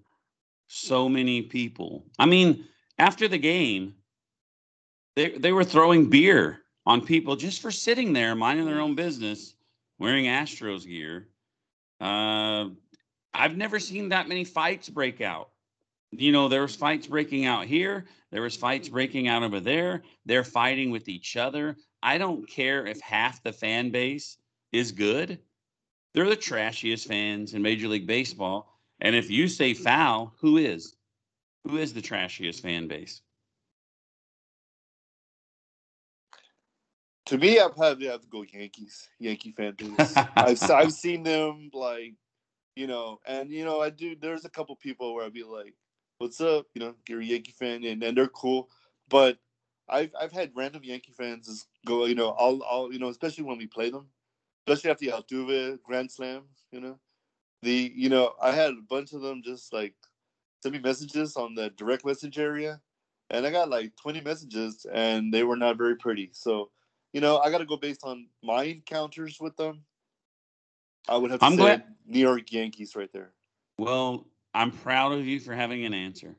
so 0.68 1.08
many 1.08 1.42
people. 1.42 2.04
I 2.18 2.26
mean, 2.26 2.64
after 2.98 3.28
the 3.28 3.38
game, 3.38 3.94
they 5.16 5.30
they 5.30 5.52
were 5.52 5.64
throwing 5.64 6.10
beer 6.10 6.60
on 6.86 7.00
people 7.00 7.36
just 7.36 7.62
for 7.62 7.70
sitting 7.70 8.12
there 8.12 8.34
minding 8.34 8.66
their 8.66 8.80
own 8.80 8.90
mm-hmm. 8.90 8.96
business, 8.96 9.54
wearing 9.98 10.26
Astros 10.26 10.86
gear. 10.86 11.28
Uh, 12.00 12.70
I've 13.32 13.56
never 13.56 13.78
seen 13.78 14.10
that 14.10 14.28
many 14.28 14.44
fights 14.44 14.88
break 14.88 15.20
out. 15.20 15.50
You 16.12 16.30
know, 16.30 16.48
there 16.48 16.62
was 16.62 16.76
fights 16.76 17.06
breaking 17.08 17.46
out 17.46 17.66
here. 17.66 18.04
There 18.30 18.42
was 18.42 18.56
fights 18.56 18.88
breaking 18.88 19.26
out 19.26 19.42
over 19.42 19.60
there. 19.60 20.02
They're 20.24 20.44
fighting 20.44 20.90
with 20.90 21.08
each 21.08 21.36
other. 21.36 21.76
I 22.02 22.18
don't 22.18 22.48
care 22.48 22.86
if 22.86 23.00
half 23.00 23.42
the 23.42 23.52
fan 23.52 23.90
base 23.90 24.36
is 24.72 24.92
good. 24.92 25.40
They're 26.12 26.28
the 26.28 26.36
trashiest 26.36 27.08
fans 27.08 27.54
in 27.54 27.62
Major 27.62 27.88
League 27.88 28.06
Baseball. 28.06 28.72
And 29.00 29.16
if 29.16 29.30
you 29.30 29.48
say 29.48 29.74
foul, 29.74 30.34
who 30.40 30.58
is? 30.58 30.94
Who 31.64 31.78
is 31.78 31.92
the 31.92 32.02
trashiest 32.02 32.62
fan 32.62 32.86
base? 32.86 33.22
To 37.26 37.38
me, 37.38 37.58
I 37.58 37.68
probably 37.68 38.06
have 38.06 38.20
to 38.20 38.28
go 38.28 38.42
Yankees, 38.42 39.08
Yankee 39.18 39.52
fan 39.52 39.74
base. 39.78 40.14
I've 40.36 40.70
I've 40.70 40.92
seen 40.92 41.22
them 41.22 41.70
like, 41.72 42.14
you 42.76 42.86
know, 42.86 43.20
and 43.26 43.50
you 43.50 43.64
know, 43.64 43.80
I 43.80 43.90
do. 43.90 44.14
There's 44.14 44.44
a 44.44 44.50
couple 44.50 44.76
people 44.76 45.14
where 45.14 45.24
I'd 45.24 45.32
be 45.32 45.42
like, 45.42 45.74
"What's 46.18 46.40
up?" 46.40 46.66
You 46.74 46.80
know, 46.80 46.94
you're 47.08 47.20
a 47.20 47.24
Yankee 47.24 47.54
fan, 47.58 47.84
and, 47.84 48.02
and 48.02 48.16
they're 48.16 48.28
cool. 48.28 48.68
But 49.08 49.38
I've 49.88 50.10
I've 50.20 50.32
had 50.32 50.52
random 50.54 50.84
Yankee 50.84 51.12
fans 51.12 51.46
just 51.46 51.66
go, 51.86 52.04
you 52.04 52.14
know, 52.14 52.30
I'll 52.38 52.62
I'll 52.68 52.92
you 52.92 52.98
know, 52.98 53.08
especially 53.08 53.44
when 53.44 53.58
we 53.58 53.66
play 53.66 53.90
them, 53.90 54.06
especially 54.66 54.90
after 54.90 55.06
the 55.06 55.12
Altuve 55.12 55.82
Grand 55.82 56.10
Slam, 56.10 56.42
you 56.72 56.80
know, 56.80 56.98
the 57.62 57.92
you 57.94 58.08
know, 58.10 58.34
I 58.42 58.52
had 58.52 58.70
a 58.70 58.82
bunch 58.88 59.12
of 59.12 59.22
them 59.22 59.42
just 59.42 59.72
like 59.72 59.94
send 60.62 60.74
me 60.74 60.80
messages 60.80 61.36
on 61.36 61.54
the 61.54 61.70
direct 61.70 62.04
message 62.04 62.38
area, 62.38 62.80
and 63.30 63.46
I 63.46 63.50
got 63.50 63.70
like 63.70 63.92
20 63.96 64.20
messages, 64.20 64.86
and 64.92 65.32
they 65.32 65.42
were 65.42 65.56
not 65.56 65.78
very 65.78 65.96
pretty. 65.96 66.30
So 66.32 66.70
you 67.14 67.20
know, 67.20 67.38
I 67.38 67.50
got 67.50 67.58
to 67.58 67.64
go 67.64 67.76
based 67.76 68.00
on 68.04 68.26
my 68.42 68.64
encounters 68.64 69.38
with 69.40 69.56
them. 69.56 69.82
I 71.08 71.16
would 71.16 71.30
have 71.30 71.40
to 71.40 71.46
I'm 71.46 71.52
say 71.52 71.56
glad- 71.58 71.84
New 72.06 72.18
York 72.18 72.52
Yankees 72.52 72.94
right 72.96 73.10
there. 73.12 73.30
Well, 73.78 74.26
I'm 74.52 74.70
proud 74.72 75.12
of 75.12 75.24
you 75.24 75.38
for 75.40 75.54
having 75.54 75.84
an 75.84 75.94
answer. 75.94 76.36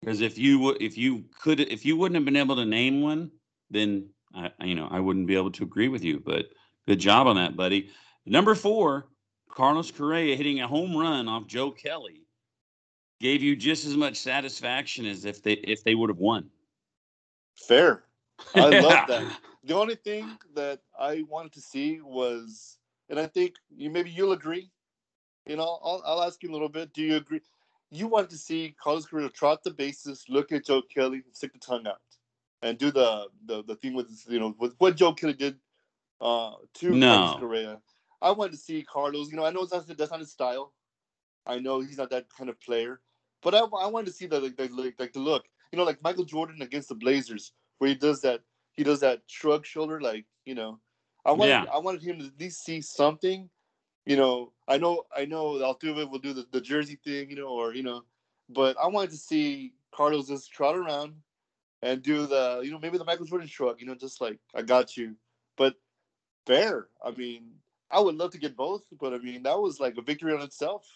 Because 0.00 0.20
if 0.20 0.36
you 0.36 0.58
would, 0.58 0.82
if 0.82 0.98
you 0.98 1.24
could, 1.40 1.60
if 1.60 1.84
you 1.86 1.96
wouldn't 1.96 2.16
have 2.16 2.24
been 2.24 2.36
able 2.36 2.56
to 2.56 2.64
name 2.66 3.00
one, 3.00 3.30
then 3.70 4.08
I, 4.34 4.50
I- 4.60 4.64
you 4.64 4.74
know, 4.74 4.88
I 4.90 4.98
wouldn't 5.00 5.26
be 5.28 5.36
able 5.36 5.52
to 5.52 5.62
agree 5.62 5.88
with 5.88 6.02
you. 6.04 6.18
But 6.20 6.46
good 6.88 6.98
job 6.98 7.26
on 7.28 7.36
that, 7.36 7.56
buddy. 7.56 7.90
Number 8.26 8.54
four, 8.56 9.06
Carlos 9.48 9.90
Correa 9.92 10.34
hitting 10.34 10.60
a 10.60 10.66
home 10.66 10.96
run 10.96 11.28
off 11.28 11.46
Joe 11.46 11.70
Kelly 11.70 12.22
gave 13.20 13.42
you 13.44 13.54
just 13.54 13.84
as 13.86 13.96
much 13.96 14.16
satisfaction 14.16 15.06
as 15.06 15.24
if 15.24 15.40
they 15.40 15.52
if 15.52 15.84
they 15.84 15.94
would 15.94 16.10
have 16.10 16.18
won. 16.18 16.50
Fair. 17.56 18.02
I 18.56 18.68
love 18.80 18.82
that. 19.08 19.24
The 19.66 19.74
only 19.74 19.94
thing 19.94 20.36
that 20.54 20.80
I 20.98 21.24
wanted 21.28 21.52
to 21.54 21.60
see 21.60 22.00
was, 22.02 22.78
and 23.08 23.18
I 23.18 23.26
think 23.26 23.54
you 23.74 23.90
maybe 23.90 24.10
you'll 24.10 24.32
agree. 24.32 24.70
You 25.46 25.56
know, 25.56 25.78
I'll, 25.82 26.02
I'll 26.04 26.22
ask 26.22 26.42
you 26.42 26.50
a 26.50 26.52
little 26.52 26.68
bit. 26.68 26.92
Do 26.92 27.02
you 27.02 27.16
agree? 27.16 27.40
You 27.90 28.06
wanted 28.08 28.30
to 28.30 28.38
see 28.38 28.74
Carlos 28.82 29.06
Correa 29.06 29.28
trot 29.30 29.62
the 29.64 29.70
bases, 29.70 30.24
look 30.28 30.52
at 30.52 30.66
Joe 30.66 30.82
Kelly, 30.82 31.22
stick 31.32 31.52
the 31.52 31.58
tongue 31.58 31.86
out, 31.86 32.00
and 32.62 32.76
do 32.76 32.90
the 32.90 33.28
the, 33.46 33.62
the 33.64 33.76
thing 33.76 33.94
with 33.94 34.24
you 34.28 34.38
know 34.38 34.54
with 34.58 34.74
what 34.78 34.96
Joe 34.96 35.14
Kelly 35.14 35.34
did 35.34 35.56
uh, 36.20 36.52
to 36.74 36.90
No. 36.90 37.08
Carlos 37.08 37.40
Correa. 37.40 37.80
I 38.20 38.30
wanted 38.32 38.52
to 38.52 38.58
see 38.58 38.82
Carlos. 38.82 39.30
You 39.30 39.36
know, 39.36 39.46
I 39.46 39.50
know 39.50 39.64
that's 39.64 39.86
that's 39.86 40.10
not 40.10 40.20
his 40.20 40.30
style. 40.32 40.72
I 41.46 41.58
know 41.58 41.80
he's 41.80 41.98
not 41.98 42.10
that 42.10 42.26
kind 42.36 42.50
of 42.50 42.60
player, 42.60 43.00
but 43.42 43.54
I, 43.54 43.60
I 43.60 43.86
wanted 43.86 44.06
to 44.06 44.12
see 44.12 44.26
the 44.26 44.40
like, 44.40 44.56
the 44.56 44.68
like, 44.68 44.94
like 44.98 45.12
the 45.12 45.20
look. 45.20 45.44
You 45.72 45.78
know, 45.78 45.84
like 45.84 46.02
Michael 46.02 46.24
Jordan 46.24 46.62
against 46.62 46.88
the 46.88 46.94
Blazers, 46.94 47.52
where 47.78 47.88
he 47.88 47.94
does 47.94 48.20
that 48.22 48.42
he 48.74 48.84
does 48.84 49.00
that 49.00 49.22
shrug 49.26 49.64
shoulder, 49.66 50.00
like 50.00 50.26
you 50.44 50.54
know. 50.54 50.80
I 51.24 51.32
wanted 51.32 51.50
Yeah. 51.50 51.64
I 51.72 51.78
wanted 51.78 52.02
him 52.02 52.18
to 52.18 52.26
at 52.26 52.38
least 52.38 52.64
see 52.64 52.80
something. 52.80 53.48
You 54.04 54.16
know, 54.16 54.52
I 54.68 54.76
know 54.76 55.04
I 55.16 55.24
know 55.24 55.54
Altuve 55.54 56.10
will 56.10 56.18
do 56.18 56.32
the, 56.34 56.46
the 56.52 56.60
jersey 56.60 56.98
thing, 57.02 57.30
you 57.30 57.36
know, 57.36 57.48
or 57.48 57.74
you 57.74 57.82
know, 57.82 58.04
but 58.50 58.76
I 58.78 58.86
wanted 58.86 59.10
to 59.10 59.16
see 59.16 59.72
Carlos 59.94 60.28
just 60.28 60.52
trot 60.52 60.76
around 60.76 61.14
and 61.82 62.02
do 62.02 62.26
the 62.26 62.60
you 62.62 62.70
know 62.70 62.78
maybe 62.78 62.98
the 62.98 63.04
Michael 63.04 63.26
Jordan 63.26 63.48
shrug, 63.48 63.80
you 63.80 63.86
know, 63.86 63.94
just 63.94 64.20
like 64.20 64.38
I 64.54 64.62
got 64.62 64.96
you. 64.96 65.16
But 65.56 65.76
fair. 66.46 66.88
I 67.02 67.12
mean, 67.12 67.52
I 67.90 68.00
would 68.00 68.16
love 68.16 68.32
to 68.32 68.38
get 68.38 68.56
both, 68.56 68.82
but 69.00 69.14
I 69.14 69.18
mean 69.18 69.42
that 69.44 69.58
was 69.58 69.80
like 69.80 69.96
a 69.96 70.02
victory 70.02 70.34
on 70.34 70.42
itself. 70.42 70.86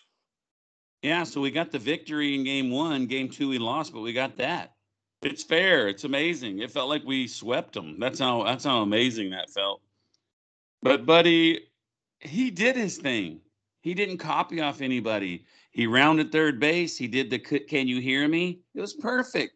Yeah, 1.03 1.23
so 1.23 1.41
we 1.41 1.53
got 1.53 1.71
the 1.71 1.79
victory 1.79 2.35
in 2.35 2.43
game 2.43 2.71
one. 2.71 3.07
Game 3.07 3.29
two, 3.29 3.49
we 3.49 3.59
lost, 3.59 3.93
but 3.93 4.01
we 4.01 4.13
got 4.13 4.37
that. 4.39 4.75
It's 5.23 5.43
fair. 5.43 5.89
It's 5.89 6.05
amazing. 6.05 6.61
It 6.61 6.71
felt 6.71 6.89
like 6.89 7.05
we 7.05 7.27
swept 7.27 7.73
them. 7.75 7.99
That's 7.99 8.19
how 8.21 8.45
that's 8.45 8.65
how 8.65 8.83
amazing 8.83 9.31
that 9.31 9.51
felt. 9.51 9.81
But 10.83 11.07
buddy, 11.07 11.61
he 12.21 12.51
did 12.51 12.77
his 12.77 12.99
thing. 12.99 13.41
He 13.81 13.95
didn't 13.95 14.19
copy 14.19 14.61
off 14.61 14.81
anybody. 14.81 15.45
He 15.73 15.87
rounded 15.87 16.31
third 16.31 16.61
base. 16.61 16.97
He 16.97 17.09
did 17.09 17.31
the 17.31 17.39
"Can 17.39 17.89
you 17.89 18.01
hear 18.01 18.29
me?" 18.29 18.61
It 18.75 18.81
was 18.81 18.95
perfect. 18.95 19.55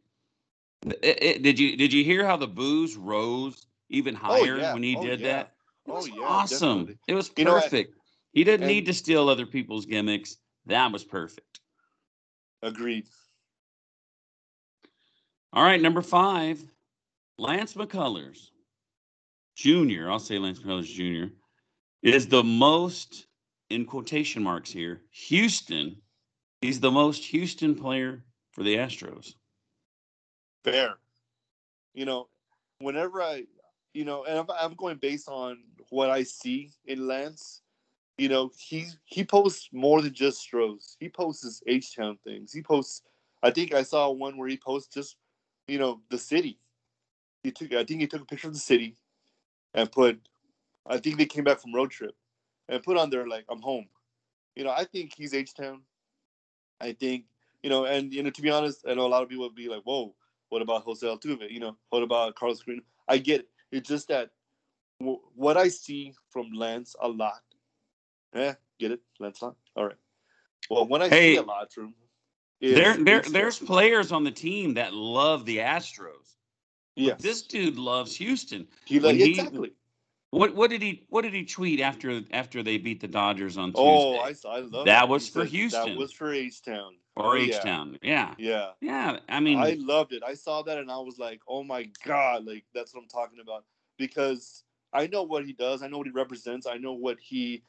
It- 1.02 1.23
it- 1.23 1.42
did 1.42 1.59
you 1.61 1.76
did 1.76 1.92
you 1.92 2.02
hear 2.02 2.26
how 2.26 2.37
the 2.37 2.49
boos 2.49 2.97
rose 2.97 3.66
even 3.88 4.16
oh, 4.16 4.19
higher 4.19 4.59
yeah. 4.59 4.73
when 4.75 4.83
he 4.83 4.97
Oh, 4.97 5.02
did 5.04 5.21
yeah. 5.21 5.26
that? 5.33 5.47
It 5.87 5.90
Oh, 5.92 6.04
yeah, 6.07 6.23
awesome. 6.25 6.78
definitely. 6.81 6.99
It 7.09 7.14
was 7.14 7.31
You 7.37 7.45
know, 7.45 7.57
I- 7.57 7.61
perfect. 7.62 7.95
he 8.33 8.42
didn't 8.42 8.64
and- 8.64 8.73
need 8.73 8.87
to 8.87 8.95
steal 8.95 9.28
other 9.28 9.47
people's 9.47 9.87
gimmicks. 9.87 10.38
That 10.66 10.90
was 10.90 11.04
perfect. 11.04 11.61
Agreed. 12.62 13.07
All 15.52 15.62
right, 15.62 15.80
number 15.80 16.00
five, 16.00 16.62
Lance 17.38 17.75
McCullers 17.75 18.50
Jr. 19.54 20.11
I'll 20.11 20.18
say 20.18 20.38
Lance 20.38 20.61
McCullers 20.61 20.87
Jr. 20.87 21.35
is 22.02 22.26
the 22.26 22.42
most, 22.42 23.26
in 23.68 23.85
quotation 23.85 24.42
marks 24.42 24.71
here, 24.71 25.02
Houston. 25.11 25.97
He's 26.62 26.80
the 26.80 26.90
most 26.90 27.25
Houston 27.26 27.75
player 27.75 28.25
for 28.52 28.62
the 28.62 28.76
Astros. 28.76 29.35
fair. 30.64 30.94
You 31.92 32.06
know, 32.06 32.28
whenever 32.78 33.23
I, 33.23 33.44
you 33.92 34.06
know, 34.06 34.25
and 34.25 34.50
I'm, 34.59 34.75
going 34.75 34.97
based 34.97 35.28
on 35.28 35.59
what 35.90 36.09
I 36.09 36.23
see 36.23 36.71
in 36.87 37.06
Lance. 37.06 37.61
You 38.16 38.28
know, 38.28 38.50
he 38.56 38.87
he 39.04 39.25
posts 39.25 39.68
more 39.73 40.00
than 40.00 40.14
just 40.14 40.38
Stros. 40.38 40.97
He 41.00 41.09
posts 41.09 41.42
his 41.42 41.62
H 41.66 41.97
Town 41.97 42.18
things. 42.25 42.52
He 42.52 42.62
posts 42.62 43.02
I 43.42 43.50
think 43.50 43.75
I 43.75 43.82
saw 43.82 44.11
one 44.11 44.37
where 44.37 44.49
he 44.49 44.56
posted 44.56 45.02
just, 45.02 45.16
you 45.69 45.78
know, 45.78 46.00
the 46.11 46.19
city. 46.19 46.59
He 47.45 47.52
took, 47.52 47.73
I 47.75 47.85
think 47.85 48.00
he 48.02 48.07
took 48.09 48.23
a 48.23 48.26
picture 48.26 48.49
of 48.49 48.54
the 48.54 48.61
city, 48.61 48.97
and 49.75 49.90
put, 49.92 50.21
I 50.87 50.99
think 50.99 51.19
they 51.19 51.26
came 51.26 51.45
back 51.45 51.61
from 51.61 51.75
road 51.75 51.90
trip, 51.90 52.14
and 52.69 52.83
put 52.83 52.99
on 52.99 53.11
there 53.11 53.28
like 53.28 53.45
I'm 53.50 53.62
home. 53.62 53.87
You 54.57 54.64
know, 54.64 54.71
I 54.73 54.85
think 54.85 55.14
he's 55.16 55.35
H 55.35 55.54
Town. 55.54 55.83
I 56.81 56.92
think 56.92 57.25
you 57.62 57.71
know, 57.71 57.87
and 57.87 58.12
you 58.12 58.23
know, 58.23 58.31
to 58.31 58.42
be 58.42 58.50
honest, 58.50 58.85
I 58.88 58.95
know 58.95 59.07
a 59.07 59.09
lot 59.09 59.23
of 59.23 59.28
people 59.28 59.45
would 59.47 59.54
be 59.54 59.69
like, 59.69 59.83
"Whoa, 59.85 60.14
what 60.50 60.62
about 60.62 60.85
Jose 60.85 61.07
Altuve? 61.07 61.50
You 61.50 61.61
know, 61.61 61.76
what 61.90 62.02
about 62.02 62.35
Carlos 62.37 62.62
Green?" 62.62 62.83
I 63.09 63.19
get 63.19 63.40
it. 63.42 63.49
It's 63.73 63.88
just 63.88 64.09
that 64.09 64.31
w- 65.00 65.21
what 65.35 65.57
I 65.57 65.69
see 65.69 66.14
from 66.31 66.52
Lance 66.52 66.97
a 67.02 67.09
lot. 67.09 67.42
Yeah, 68.35 68.54
get 68.81 68.92
it, 68.92 69.00
Lance 69.21 69.42
Lyon. 69.42 69.57
All 69.76 69.87
right. 69.87 69.97
Well, 70.71 70.87
when 70.88 71.02
I 71.02 71.11
Hey, 71.11 71.35
see 71.35 71.38
a 71.38 71.42
lot 71.42 71.73
from 71.73 71.95
is 72.62 72.75
There, 72.75 72.97
there, 72.97 73.21
there's 73.21 73.59
players 73.59 74.12
on 74.12 74.25
the 74.25 74.31
team 74.31 74.75
that 74.75 74.95
love 74.95 75.45
the 75.45 75.59
Astros. 75.59 76.37
yes. 76.97 77.21
This 77.21 77.42
dude 77.42 77.76
loves 77.76 78.16
Houston. 78.16 78.66
he 78.87 78.99
he- 79.00 79.31
exactly. 79.31 79.73
What, 80.31 80.54
what 80.54 80.71
did 80.71 80.81
he, 80.81 81.04
what 81.11 81.23
did 81.23 81.35
he 81.35 81.45
tweet 81.45 81.78
after 81.81 82.23
after 82.31 82.62
they 82.62 82.78
beat 82.78 83.00
the 83.02 83.07
Dodgers 83.09 83.59
on 83.59 83.71
oh, 83.75 84.14
Tuesday? 84.23 84.47
Oh, 84.49 84.50
I. 84.50 84.57
I 84.57 84.61
love 84.61 84.87
That 84.87 85.04
it. 85.04 85.09
was 85.11 85.26
He 85.26 85.31
for 85.33 85.40
said 85.40 85.49
Houston. 85.49 85.88
That 85.90 85.99
was 85.99 86.11
for 86.12 86.33
H 86.33 86.62
Town. 86.62 86.95
or 87.16 87.37
H 87.37 87.54
oh, 87.61 87.62
Town. 87.62 87.99
Yeah, 88.02 88.35
Yeah. 88.38 88.71
yeah. 88.81 89.19
I 89.28 89.40
mean, 89.40 89.59
I 89.59 89.76
loved 89.78 90.14
it. 90.14 90.23
I 90.26 90.33
saw 90.33 90.62
that 90.62 90.78
and 90.78 90.90
I 90.90 90.97
was 90.97 91.19
like, 91.19 91.42
oh 91.47 91.62
my 91.62 91.87
God, 92.07 92.47
like 92.47 92.64
that's 92.75 92.95
what 92.95 93.02
I'm 93.02 93.09
talking 93.09 93.40
about. 93.42 93.64
Because 93.99 94.64
I 94.95 95.07
know 95.07 95.23
what 95.23 95.45
he 95.45 95.52
does, 95.52 95.83
I 95.83 95.88
know 95.88 95.99
what 95.99 96.07
he 96.07 96.12
represents, 96.12 96.66
I 96.66 96.78
know 96.78 96.95
what 96.95 97.19
he 97.21 97.62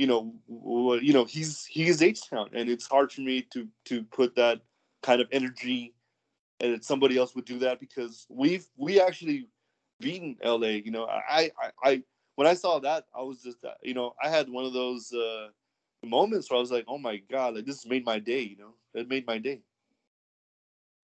you 0.00 0.06
know 0.06 0.32
you 0.48 1.12
know, 1.12 1.26
he's 1.26 1.66
he 1.66 1.86
is 1.86 2.00
H 2.00 2.30
Town 2.30 2.48
and 2.54 2.70
it's 2.70 2.86
hard 2.86 3.12
for 3.12 3.20
me 3.20 3.42
to 3.52 3.68
to 3.84 4.02
put 4.04 4.34
that 4.36 4.62
kind 5.02 5.20
of 5.20 5.28
energy 5.30 5.92
and 6.58 6.72
that 6.72 6.84
somebody 6.86 7.18
else 7.18 7.34
would 7.34 7.44
do 7.44 7.58
that 7.58 7.80
because 7.80 8.26
we've 8.30 8.66
we 8.78 8.98
actually 8.98 9.46
beaten 10.00 10.38
LA, 10.42 10.80
you 10.86 10.90
know. 10.90 11.04
I 11.04 11.50
I, 11.62 11.70
I 11.84 12.02
when 12.36 12.46
I 12.46 12.54
saw 12.54 12.78
that, 12.78 13.04
I 13.14 13.20
was 13.20 13.42
just 13.42 13.62
uh, 13.62 13.72
you 13.82 13.92
know, 13.92 14.14
I 14.24 14.30
had 14.30 14.48
one 14.48 14.64
of 14.64 14.72
those 14.72 15.12
uh 15.12 15.48
moments 16.02 16.50
where 16.50 16.56
I 16.56 16.60
was 16.60 16.72
like, 16.72 16.86
oh 16.88 16.96
my 16.96 17.18
God, 17.30 17.56
like 17.56 17.66
this 17.66 17.84
made 17.84 18.06
my 18.06 18.18
day, 18.18 18.40
you 18.40 18.56
know. 18.56 18.72
It 18.94 19.06
made 19.06 19.26
my 19.26 19.36
day. 19.36 19.60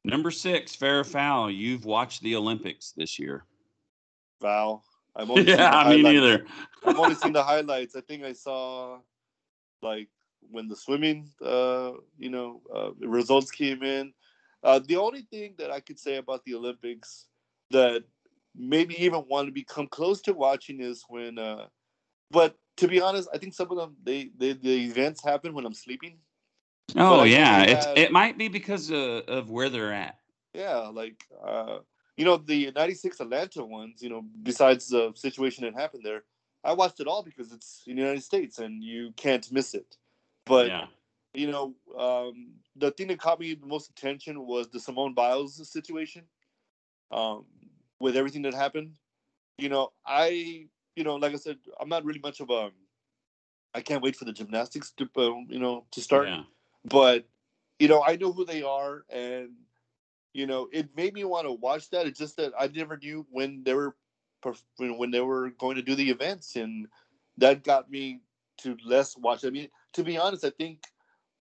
number 0.05 0.31
six, 0.31 0.75
fair 0.75 1.05
foul. 1.05 1.50
You've 1.50 1.85
watched 1.85 2.23
the 2.23 2.35
Olympics 2.35 2.95
this 2.97 3.19
year. 3.19 3.45
Foul. 4.41 4.83
I've 5.16 5.30
only 5.30 5.46
seen 5.46 5.56
the 5.56 5.62
yeah, 5.62 5.88
me 5.88 6.02
neither. 6.02 6.46
I've 6.87 6.99
only 6.99 7.14
seen 7.14 7.32
the 7.32 7.42
highlights. 7.52 7.96
I 7.96 8.00
think 8.02 8.25
I 8.25 8.32
saw 8.32 8.99
like 9.82 10.08
when 10.50 10.68
the 10.68 10.76
swimming, 10.76 11.28
uh, 11.44 11.92
you 12.18 12.30
know, 12.30 12.61
uh, 12.75 12.90
results 13.06 13.50
came 13.50 13.82
in. 13.82 14.12
Uh, 14.62 14.80
the 14.87 14.96
only 14.96 15.23
thing 15.23 15.54
that 15.58 15.70
I 15.70 15.80
could 15.80 15.99
say 15.99 16.16
about 16.16 16.44
the 16.44 16.54
Olympics 16.54 17.26
that 17.70 18.04
maybe 18.56 19.02
even 19.02 19.25
want 19.28 19.46
to 19.46 19.52
become 19.52 19.87
close 19.87 20.20
to 20.23 20.32
watching 20.32 20.80
is 20.80 21.04
when, 21.08 21.38
uh, 21.38 21.66
but 22.30 22.56
to 22.78 22.88
be 22.88 23.00
honest, 23.00 23.28
I 23.32 23.38
think 23.38 23.54
some 23.54 23.70
of 23.70 23.76
them 23.76 23.96
they, 24.02 24.30
they 24.37 24.52
the 24.52 24.85
events 24.85 25.25
happen 25.25 25.54
when 25.54 25.64
I'm 25.64 25.75
sleeping. 25.75 26.18
Oh 26.96 27.25
yeah, 27.25 27.62
it's 27.62 27.87
had- 27.87 27.99
it 27.99 28.12
might 28.12 28.38
be 28.38 28.49
because 28.49 28.90
of, 28.90 29.23
of 29.28 29.50
where 29.50 29.68
they're 29.68 29.92
at. 29.92 30.18
Yeah, 30.54 30.90
like 30.92 31.23
uh, 31.44 31.78
you 32.16 32.25
know 32.25 32.37
the 32.37 32.70
'96 32.75 33.20
Atlanta 33.20 33.64
ones. 33.64 34.02
You 34.02 34.11
know, 34.11 34.25
besides 34.42 34.88
the 34.88 35.12
situation 35.14 35.64
that 35.64 35.75
happened 35.75 36.02
there, 36.04 36.25
I 36.64 36.73
watched 36.73 37.00
it 37.00 37.06
all 37.06 37.23
because 37.23 37.52
it's 37.52 37.82
in 37.87 37.96
the 37.96 38.02
United 38.02 38.23
States 38.23 38.58
and 38.58 38.82
you 38.82 39.12
can't 39.16 39.50
miss 39.52 39.75
it. 39.75 39.96
But 40.44 40.68
yeah, 40.68 40.87
you 41.35 41.50
know, 41.50 41.75
um, 41.99 42.52
the 42.76 42.90
thing 42.90 43.08
that 43.08 43.20
caught 43.20 43.40
me 43.40 43.54
the 43.54 43.66
most 43.66 43.90
attention 43.90 44.46
was 44.46 44.68
the 44.68 44.80
Simone 44.80 45.14
Biles 45.14 45.68
situation. 45.70 46.25
Um, 47.11 47.44
with 48.00 48.16
everything 48.16 48.42
that 48.42 48.52
happened, 48.52 48.96
you 49.58 49.68
know, 49.68 49.92
I, 50.04 50.66
you 50.96 51.04
know, 51.04 51.14
like 51.16 51.32
I 51.32 51.37
said, 51.37 51.56
I'm 51.80 51.88
not 51.88 52.04
really 52.04 52.18
much 52.18 52.40
of 52.40 52.50
a. 52.50 52.70
I 53.75 53.80
can't 53.80 54.02
wait 54.02 54.16
for 54.16 54.25
the 54.25 54.32
gymnastics 54.32 54.92
to, 54.92 55.08
uh, 55.16 55.35
you 55.49 55.58
know, 55.58 55.85
to 55.92 56.00
start 56.00 56.28
yeah. 56.28 56.42
but 56.85 57.26
you 57.78 57.88
know 57.88 58.02
i 58.02 58.16
know 58.16 58.32
who 58.32 58.44
they 58.44 58.62
are 58.62 59.04
and 59.11 59.50
you 60.37 60.47
know 60.47 60.69
it 60.71 60.88
made 60.95 61.14
me 61.14 61.25
want 61.25 61.47
to 61.47 61.52
watch 61.52 61.88
that 61.90 62.07
it's 62.07 62.19
just 62.19 62.37
that 62.37 62.52
i 62.59 62.66
never 62.69 62.97
knew 62.99 63.26
when 63.31 63.62
they 63.64 63.75
were 63.75 63.97
when 64.76 65.11
they 65.11 65.21
were 65.21 65.50
going 65.50 65.76
to 65.76 65.83
do 65.83 65.95
the 65.95 66.11
events 66.11 66.57
and 66.57 66.87
that 67.38 67.64
got 67.64 67.90
me 67.90 68.21
to 68.59 68.76
less 68.85 69.16
watch 69.16 69.45
i 69.45 69.50
mean 69.50 69.69
to 69.93 70.05
be 70.05 70.19
honest 70.19 70.45
i 70.45 70.50
think 70.50 70.85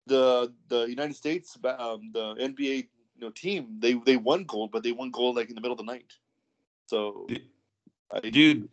the 0.06 0.52
the 0.68 0.82
united 0.86 1.14
states 1.14 1.56
um, 1.64 2.10
the 2.12 2.34
nba 2.34 2.78
you 2.78 3.20
know 3.20 3.30
team 3.30 3.76
they 3.78 3.94
they 4.04 4.16
won 4.16 4.44
gold 4.44 4.70
but 4.72 4.82
they 4.82 4.92
won 4.92 5.10
gold 5.10 5.36
like 5.36 5.48
in 5.48 5.54
the 5.54 5.60
middle 5.60 5.78
of 5.78 5.78
the 5.78 5.92
night 5.92 6.12
so 6.86 7.26
I, 8.12 8.18
Dude, 8.18 8.68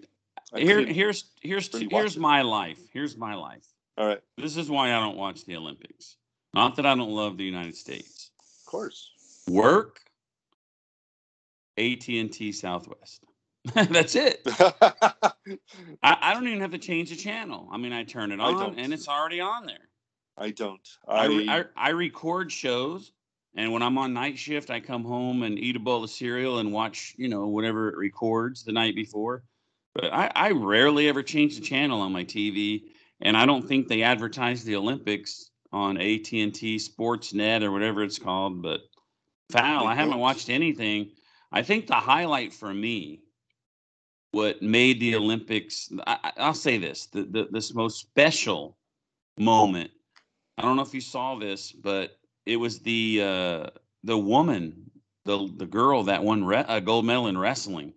I 0.51 0.59
here 0.59 0.83
here's 0.83 1.25
here's 1.41 1.71
really 1.71 1.87
here's 1.91 2.15
it. 2.15 2.19
my 2.19 2.41
life. 2.41 2.79
Here's 2.91 3.15
my 3.15 3.35
life. 3.35 3.63
all 3.95 4.07
right 4.07 4.19
This 4.35 4.57
is 4.57 4.71
why 4.71 4.87
I 4.87 4.99
don't 4.99 5.15
watch 5.15 5.45
the 5.45 5.55
Olympics. 5.55 6.15
Not 6.55 6.77
that 6.77 6.87
I 6.87 6.95
don't 6.95 7.11
love 7.11 7.37
the 7.37 7.43
United 7.43 7.75
States. 7.75 8.31
of 8.39 8.65
course 8.65 9.11
Work, 9.47 10.01
AT 11.77 12.07
and 12.07 12.31
T 12.31 12.51
Southwest. 12.51 13.23
That's 13.73 14.15
it. 14.15 14.41
I, 14.47 15.33
I 16.01 16.33
don't 16.33 16.47
even 16.47 16.61
have 16.61 16.71
to 16.71 16.77
change 16.77 17.09
the 17.09 17.15
channel. 17.15 17.67
I 17.71 17.77
mean, 17.77 17.93
I 17.93 18.03
turn 18.03 18.31
it 18.31 18.39
on 18.39 18.79
and 18.79 18.93
it's 18.93 19.07
already 19.07 19.41
on 19.41 19.65
there. 19.65 19.89
i 20.37 21.27
don't 21.27 21.49
I, 21.49 21.65
i, 21.77 21.87
I 21.87 21.89
record 21.89 22.51
shows, 22.51 23.11
and 23.55 23.71
when 23.71 23.81
I'm 23.81 23.97
on 23.97 24.13
night 24.13 24.37
shift, 24.37 24.69
I 24.69 24.79
come 24.79 25.03
home 25.03 25.43
and 25.43 25.57
eat 25.57 25.75
a 25.75 25.79
bowl 25.79 26.03
of 26.03 26.09
cereal 26.09 26.59
and 26.59 26.71
watch, 26.71 27.13
you 27.17 27.27
know, 27.27 27.47
whatever 27.47 27.89
it 27.89 27.97
records 27.97 28.63
the 28.63 28.71
night 28.71 28.95
before. 28.95 29.43
But 29.93 30.13
I, 30.13 30.31
I 30.33 30.51
rarely 30.51 31.09
ever 31.09 31.23
change 31.23 31.55
the 31.55 31.65
channel 31.65 32.01
on 32.01 32.11
my 32.11 32.23
TV, 32.23 32.83
and 33.21 33.35
I 33.35 33.45
don't 33.45 33.67
think 33.67 33.87
they 33.87 34.03
advertise 34.03 34.63
the 34.63 34.75
Olympics 34.75 35.49
on 35.73 35.97
AT 35.97 36.31
and 36.33 36.53
T 36.53 36.77
Sportsnet 36.77 37.63
or 37.63 37.71
whatever 37.71 38.03
it's 38.03 38.19
called. 38.19 38.61
But 38.61 38.81
foul, 39.49 39.87
I 39.87 39.95
haven't 39.95 40.19
watched 40.19 40.49
anything. 40.49 41.11
I 41.51 41.63
think 41.63 41.87
the 41.87 41.95
highlight 41.95 42.53
for 42.53 42.73
me, 42.73 43.21
what 44.31 44.61
made 44.61 44.99
the 44.99 45.15
Olympics, 45.15 45.89
I, 46.05 46.17
I- 46.23 46.33
I'll 46.37 46.53
say 46.53 46.77
this: 46.77 47.07
the, 47.07 47.23
the 47.23 47.47
this 47.51 47.73
most 47.73 47.99
special 47.99 48.77
moment. 49.37 49.91
I 50.57 50.63
don't 50.63 50.75
know 50.75 50.81
if 50.81 50.93
you 50.93 51.01
saw 51.01 51.37
this, 51.37 51.71
but 51.71 52.17
it 52.45 52.57
was 52.57 52.79
the 52.79 53.21
uh, 53.23 53.67
the 54.03 54.17
woman, 54.17 54.89
the 55.25 55.49
the 55.57 55.65
girl 55.65 56.03
that 56.03 56.23
won 56.23 56.43
re- 56.43 56.65
a 56.67 56.81
gold 56.81 57.05
medal 57.05 57.27
in 57.27 57.37
wrestling. 57.37 57.93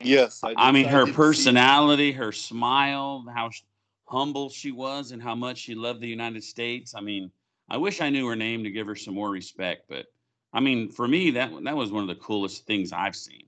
yes 0.00 0.40
I, 0.44 0.48
did- 0.48 0.72
mean, 0.72 0.84
her 0.86 1.06
did 1.06 1.14
personality, 1.14 2.12
her 2.12 2.30
smile, 2.32 3.24
how 3.34 3.50
sh- 3.50 3.62
humble 4.06 4.50
she 4.50 4.70
was, 4.70 5.12
and 5.12 5.22
how 5.22 5.34
much 5.34 5.58
she 5.58 5.74
loved 5.74 6.00
the 6.00 6.08
United 6.08 6.44
States. 6.44 6.94
I 6.94 7.00
mean, 7.00 7.30
I 7.68 7.78
wish 7.78 8.00
I 8.00 8.10
knew 8.10 8.26
her 8.28 8.36
name 8.36 8.64
to 8.64 8.70
give 8.70 8.86
her 8.86 8.96
some 8.96 9.14
more 9.14 9.30
respect, 9.30 9.86
but 9.88 10.06
I 10.54 10.60
mean, 10.60 10.88
for 10.88 11.08
me, 11.08 11.32
that 11.32 11.50
that 11.64 11.76
was 11.76 11.90
one 11.90 12.02
of 12.02 12.08
the 12.08 12.14
coolest 12.14 12.64
things 12.64 12.92
I've 12.92 13.16
seen. 13.16 13.42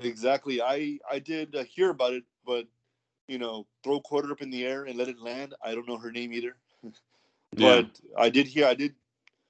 Exactly. 0.00 0.62
I 0.62 0.98
I 1.10 1.18
did 1.18 1.54
uh, 1.56 1.64
hear 1.64 1.90
about 1.90 2.14
it, 2.14 2.24
but 2.46 2.66
you 3.26 3.38
know, 3.38 3.66
throw 3.82 3.96
a 3.96 4.00
quarter 4.00 4.30
up 4.30 4.42
in 4.42 4.50
the 4.50 4.64
air 4.64 4.84
and 4.84 4.96
let 4.96 5.08
it 5.08 5.18
land. 5.18 5.54
I 5.62 5.74
don't 5.74 5.88
know 5.88 5.98
her 5.98 6.12
name 6.12 6.32
either, 6.32 6.56
Yeah. 7.56 7.82
but 7.82 8.00
I 8.16 8.30
did 8.30 8.46
hear. 8.46 8.66
I 8.66 8.74
did. 8.74 8.94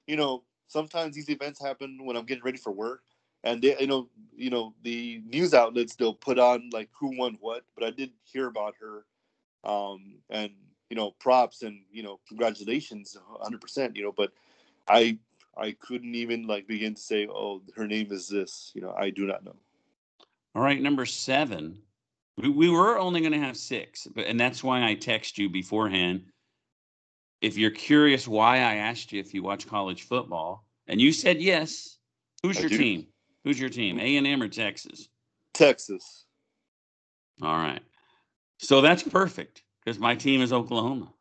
You 0.07 0.17
know, 0.17 0.43
sometimes 0.67 1.15
these 1.15 1.29
events 1.29 1.61
happen 1.61 1.99
when 2.03 2.15
I'm 2.17 2.25
getting 2.25 2.43
ready 2.43 2.57
for 2.57 2.71
work, 2.71 3.03
and 3.43 3.61
they, 3.61 3.75
you 3.79 3.87
know, 3.87 4.09
you 4.35 4.49
know, 4.49 4.73
the 4.83 5.21
news 5.25 5.53
outlets 5.53 5.95
they'll 5.95 6.13
put 6.13 6.39
on 6.39 6.69
like 6.73 6.89
who 6.99 7.15
won 7.17 7.37
what. 7.41 7.63
But 7.75 7.83
I 7.85 7.91
did 7.91 8.11
hear 8.23 8.47
about 8.47 8.73
her, 8.81 9.05
um, 9.69 10.15
and 10.31 10.51
you 10.89 10.95
know, 10.95 11.11
props 11.19 11.61
and 11.61 11.81
you 11.91 12.01
know, 12.01 12.19
congratulations, 12.27 13.15
100. 13.27 13.61
percent 13.61 13.95
You 13.95 14.03
know, 14.03 14.11
but 14.11 14.31
I 14.87 15.17
I 15.57 15.71
couldn't 15.71 16.15
even 16.15 16.47
like 16.47 16.67
begin 16.67 16.95
to 16.95 17.01
say, 17.01 17.27
oh, 17.27 17.61
her 17.75 17.87
name 17.87 18.11
is 18.11 18.27
this. 18.27 18.71
You 18.75 18.81
know, 18.81 18.93
I 18.97 19.09
do 19.09 19.25
not 19.25 19.43
know. 19.43 19.55
All 20.53 20.61
right, 20.61 20.81
number 20.81 21.05
seven. 21.05 21.79
We, 22.37 22.49
we 22.49 22.69
were 22.69 22.97
only 22.99 23.21
going 23.21 23.31
to 23.33 23.39
have 23.39 23.55
six, 23.57 24.07
but 24.13 24.25
and 24.25 24.39
that's 24.39 24.63
why 24.63 24.85
I 24.85 24.95
text 24.95 25.37
you 25.37 25.49
beforehand. 25.49 26.25
If 27.41 27.57
you're 27.57 27.71
curious 27.71 28.27
why 28.27 28.57
I 28.57 28.75
asked 28.75 29.11
you 29.11 29.19
if 29.19 29.33
you 29.33 29.43
watch 29.43 29.67
college 29.67 30.03
football, 30.03 30.65
and 30.87 30.99
you 30.99 31.11
said 31.11 31.41
yes, 31.41 31.97
who's 32.43 32.57
I 32.57 32.61
your 32.61 32.69
do. 32.69 32.77
team? 32.77 33.07
Who's 33.43 33.59
your 33.59 33.69
team? 33.69 33.99
A 33.99 34.17
and 34.17 34.25
M 34.25 34.41
or 34.41 34.47
Texas? 34.47 35.09
Texas. 35.53 36.25
All 37.41 37.55
right. 37.55 37.81
So 38.57 38.81
that's 38.81 39.03
perfect 39.03 39.63
because 39.83 39.99
my 39.99 40.15
team 40.15 40.41
is 40.41 40.51
Oklahoma. 40.51 41.13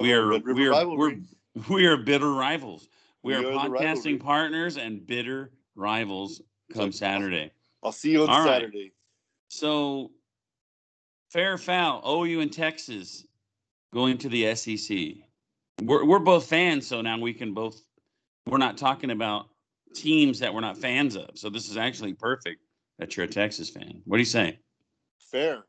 we 0.00 0.14
Oh, 0.14 0.20
are 0.20 0.38
we 0.38 0.66
are 0.68 0.86
we're, 0.96 1.16
we 1.68 1.86
are 1.86 1.96
bitter 1.96 2.32
rivals. 2.32 2.88
We, 3.24 3.34
We 3.34 3.46
are 3.46 3.52
are 3.52 3.68
podcasting 3.70 4.20
partners 4.20 4.76
and 4.76 5.04
bitter 5.06 5.50
rivals 5.74 6.42
come 6.74 6.92
Saturday. 6.92 7.50
I'll 7.82 7.90
see 7.90 8.10
you 8.10 8.24
on 8.24 8.28
All 8.28 8.40
right. 8.40 8.60
Saturday. 8.60 8.92
So, 9.48 10.10
fair 11.30 11.56
foul, 11.56 12.02
OU 12.06 12.40
and 12.40 12.52
Texas 12.52 13.26
going 13.94 14.18
to 14.18 14.28
the 14.28 14.54
SEC. 14.54 14.98
We're, 15.82 16.04
we're 16.04 16.18
both 16.18 16.46
fans, 16.46 16.86
so 16.86 17.00
now 17.00 17.18
we 17.18 17.32
can 17.32 17.54
both 17.54 17.80
we're 18.46 18.58
not 18.58 18.76
talking 18.76 19.10
about 19.10 19.46
teams 19.94 20.38
that 20.40 20.52
we're 20.52 20.60
not 20.60 20.76
fans 20.76 21.16
of. 21.16 21.30
So 21.34 21.48
this 21.48 21.70
is 21.70 21.78
actually 21.78 22.12
perfect 22.12 22.60
that 22.98 23.16
you're 23.16 23.24
a 23.24 23.28
Texas 23.28 23.70
fan. 23.70 24.02
What 24.04 24.18
do 24.18 24.20
you 24.20 24.26
say? 24.26 24.58
Fair. 25.18 25.64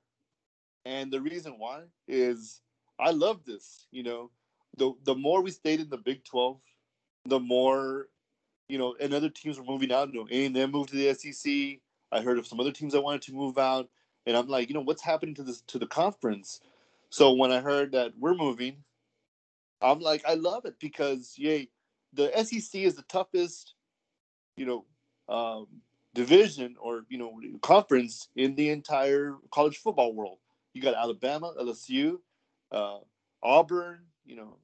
And 0.84 1.10
the 1.10 1.22
reason 1.22 1.56
why 1.58 1.84
is 2.10 2.60
I 3.00 3.12
love 3.12 3.46
this. 3.46 3.88
You 3.92 4.04
know, 4.04 4.32
the 4.78 4.92
the 5.06 5.16
more 5.16 5.42
we 5.42 5.52
stayed 5.52 5.80
in 5.80 5.90
the 5.90 5.98
Big 5.98 6.26
Twelve, 6.26 6.60
the 7.26 7.40
more, 7.40 8.08
you 8.68 8.78
know, 8.78 8.96
and 9.00 9.14
other 9.14 9.30
teams 9.30 9.58
were 9.58 9.66
moving 9.66 9.92
out. 9.92 10.14
You 10.14 10.22
know, 10.22 10.28
and 10.32 10.56
M 10.58 10.72
moved 10.72 10.90
to 10.90 10.96
the 10.96 11.14
SEC. 11.14 11.80
I 12.12 12.22
heard 12.22 12.38
of 12.38 12.48
some 12.48 12.60
other 12.60 12.72
teams 12.72 12.94
that 12.94 13.02
wanted 13.02 13.24
to 13.24 13.34
move 13.34 13.58
out, 13.58 13.90
and 14.26 14.38
I'm 14.38 14.48
like, 14.48 14.70
you 14.70 14.76
know, 14.76 14.82
what's 14.82 15.02
happening 15.04 15.36
to 15.36 15.44
this 15.44 15.62
to 15.68 15.80
the 15.80 15.88
conference? 15.88 16.62
So 17.10 17.34
when 17.34 17.52
I 17.52 17.60
heard 17.60 17.92
that 17.94 18.14
we're 18.18 18.36
moving, 18.36 18.84
I'm 19.82 20.00
like, 20.00 20.24
I 20.28 20.36
love 20.36 20.66
it 20.66 20.76
because 20.80 21.36
yay, 21.38 21.70
the 22.14 22.32
SEC 22.44 22.82
is 22.82 22.96
the 22.96 23.04
toughest, 23.04 23.76
you 24.58 24.66
know, 24.66 24.86
um, 25.34 25.68
division 26.14 26.76
or 26.80 27.06
you 27.10 27.18
know 27.18 27.40
conference 27.62 28.30
in 28.36 28.56
the 28.56 28.70
entire 28.70 29.36
college 29.52 29.78
football 29.78 30.14
world. 30.14 30.40
You 30.74 30.82
got 30.82 30.96
Alabama, 30.96 31.54
LSU, 31.60 32.18
uh, 32.72 33.00
Auburn. 33.44 34.00
You 34.26 34.38
know, 34.38 34.58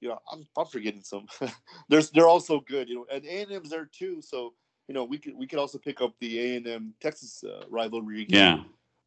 you 0.00 0.08
know, 0.08 0.18
I'm, 0.30 0.46
I'm 0.56 0.66
forgetting 0.66 1.02
some. 1.02 1.26
There's 1.88 2.10
they're 2.10 2.28
also 2.28 2.60
good. 2.60 2.88
You 2.88 2.96
know, 2.96 3.06
and 3.12 3.24
A 3.24 3.42
and 3.42 3.52
M's 3.52 3.70
there 3.70 3.86
too. 3.86 4.20
So 4.22 4.54
you 4.88 4.94
know, 4.94 5.04
we 5.04 5.18
could 5.18 5.34
we 5.36 5.46
could 5.46 5.58
also 5.58 5.78
pick 5.78 6.00
up 6.00 6.14
the 6.20 6.38
A 6.40 6.56
and 6.56 6.66
M 6.66 6.94
Texas 7.00 7.42
uh, 7.44 7.64
rivalry. 7.68 8.26
Yeah, 8.28 8.60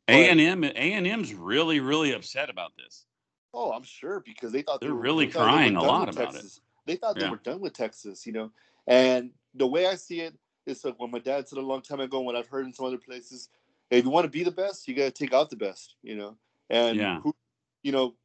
A 0.07 0.29
and 0.29 0.39
M 0.39 0.63
A 0.63 0.69
and 0.69 1.07
M's 1.07 1.33
really 1.33 1.79
really 1.79 2.13
upset 2.13 2.49
about 2.49 2.71
this. 2.77 3.05
Oh, 3.53 3.71
I'm 3.71 3.83
sure 3.83 4.21
because 4.25 4.51
they 4.51 4.61
thought 4.61 4.81
they're 4.81 4.89
they 4.89 4.93
were, 4.93 5.01
really 5.01 5.25
they 5.25 5.31
they 5.31 5.37
crying 5.37 5.75
a 5.75 5.81
lot 5.81 6.09
about 6.09 6.33
Texas. 6.33 6.57
it. 6.57 6.61
They 6.85 6.95
thought 6.95 7.15
they 7.15 7.21
Yeah. 7.21 7.31
were 7.31 7.37
done 7.37 7.61
with 7.61 7.73
Texas, 7.73 8.25
you 8.25 8.33
know. 8.33 8.51
And 8.87 9.31
the 9.53 9.67
way 9.67 9.87
I 9.87 9.95
see 9.95 10.21
it 10.21 10.35
is 10.65 10.83
like 10.83 10.99
when 10.99 11.11
my 11.11 11.19
dad 11.19 11.47
said 11.47 11.59
a 11.59 11.61
long 11.61 11.81
time 11.81 11.99
ago, 11.99 12.17
and 12.17 12.25
what 12.25 12.35
I've 12.35 12.47
heard 12.47 12.65
in 12.65 12.73
some 12.73 12.85
other 12.85 12.97
places, 12.97 13.49
if 13.89 14.03
you 14.03 14.09
want 14.09 14.25
to 14.25 14.29
be 14.29 14.43
the 14.43 14.51
best, 14.51 14.87
you 14.87 14.95
got 14.95 15.05
to 15.05 15.11
take 15.11 15.33
out 15.33 15.49
the 15.49 15.55
best, 15.55 15.95
you 16.03 16.15
know. 16.15 16.35
And 16.69 16.97
Yeah. 16.97 17.19
who, 17.21 17.35
you 17.83 17.91
know, 17.91 18.15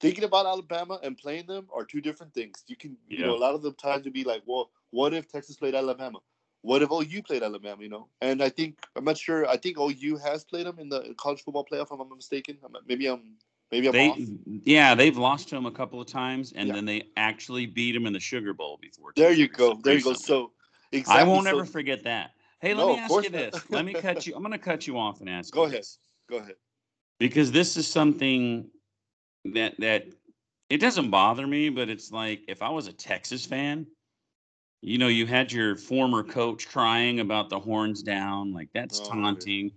thinking 0.00 0.24
about 0.24 0.46
Alabama 0.46 0.98
and 1.02 1.16
playing 1.16 1.46
them 1.46 1.68
are 1.74 1.84
two 1.84 2.00
different 2.00 2.32
things. 2.34 2.64
You 2.66 2.76
can, 2.76 2.96
you 3.08 3.18
know, 3.24 3.34
a 3.34 3.38
lot 3.38 3.54
of 3.54 3.62
the 3.62 3.72
times 3.72 4.04
to 4.04 4.10
be 4.10 4.24
like, 4.24 4.42
well, 4.46 4.70
what 4.90 5.14
if 5.14 5.28
Texas 5.28 5.56
played 5.56 5.74
Alabama? 5.74 6.18
What 6.62 6.82
if 6.82 6.90
OU 6.90 7.22
played 7.22 7.42
Alabama? 7.42 7.82
You 7.82 7.88
know, 7.88 8.08
and 8.20 8.42
I 8.42 8.48
think 8.48 8.78
I'm 8.96 9.04
not 9.04 9.16
sure. 9.16 9.46
I 9.48 9.56
think 9.56 9.78
OU 9.78 10.16
has 10.18 10.44
played 10.44 10.66
them 10.66 10.78
in 10.78 10.88
the 10.88 11.14
college 11.16 11.42
football 11.42 11.64
playoff. 11.64 11.92
If 11.92 12.00
I'm 12.00 12.08
mistaken. 12.16 12.58
Maybe 12.86 13.06
I'm 13.06 13.36
maybe 13.70 13.86
I'm 13.86 13.92
They 13.92 14.08
off. 14.08 14.18
yeah 14.64 14.94
they've 14.94 15.16
lost 15.16 15.48
to 15.50 15.54
them 15.54 15.66
a 15.66 15.70
couple 15.70 16.00
of 16.00 16.08
times, 16.08 16.52
and 16.56 16.68
Yeah. 16.68 16.74
then 16.74 16.84
they 16.84 17.04
actually 17.16 17.66
beat 17.66 17.92
them 17.92 18.06
in 18.06 18.12
the 18.12 18.20
Sugar 18.20 18.54
Bowl 18.54 18.78
before. 18.82 19.12
There 19.14 19.32
you 19.32 19.48
go. 19.48 19.78
There 19.82 19.96
you 19.96 20.02
go. 20.02 20.14
So 20.14 20.52
exactly. 20.90 21.20
I 21.20 21.24
won't 21.24 21.44
so, 21.44 21.50
ever 21.50 21.64
forget 21.64 22.02
that. 22.04 22.32
Hey, 22.60 22.74
let 22.74 22.88
No, 22.88 22.94
me 22.94 22.98
ask 22.98 23.14
you 23.14 23.22
not. 23.22 23.32
this. 23.32 23.70
Let 23.70 23.84
me 23.84 23.94
cut 24.02 24.26
you. 24.26 24.34
I'm 24.34 24.42
going 24.42 24.52
to 24.52 24.58
cut 24.58 24.86
you 24.88 24.98
off 24.98 25.20
and 25.20 25.30
ask. 25.30 25.54
Go 25.54 25.64
ahead. 25.64 25.78
this. 25.78 25.98
Go 26.28 26.38
ahead. 26.38 26.56
because 27.20 27.52
this 27.52 27.76
is 27.76 27.86
something 27.86 28.68
that 29.46 29.78
that 29.80 30.06
it 30.70 30.78
doesn't 30.78 31.10
bother 31.10 31.46
me, 31.46 31.68
but 31.70 31.88
it's 31.88 32.12
like 32.12 32.42
if 32.48 32.62
I 32.62 32.68
was 32.70 32.86
a 32.88 32.92
Texas 32.92 33.46
fan, 33.46 33.86
you 34.82 34.98
know, 34.98 35.08
you 35.08 35.26
had 35.26 35.50
your 35.52 35.76
former 35.76 36.22
coach 36.22 36.68
crying 36.68 37.20
about 37.20 37.48
the 37.50 37.58
horns 37.58 38.02
down, 38.02 38.52
like 38.52 38.68
that's 38.72 39.00
Oh, 39.00 39.08
taunting. 39.10 39.72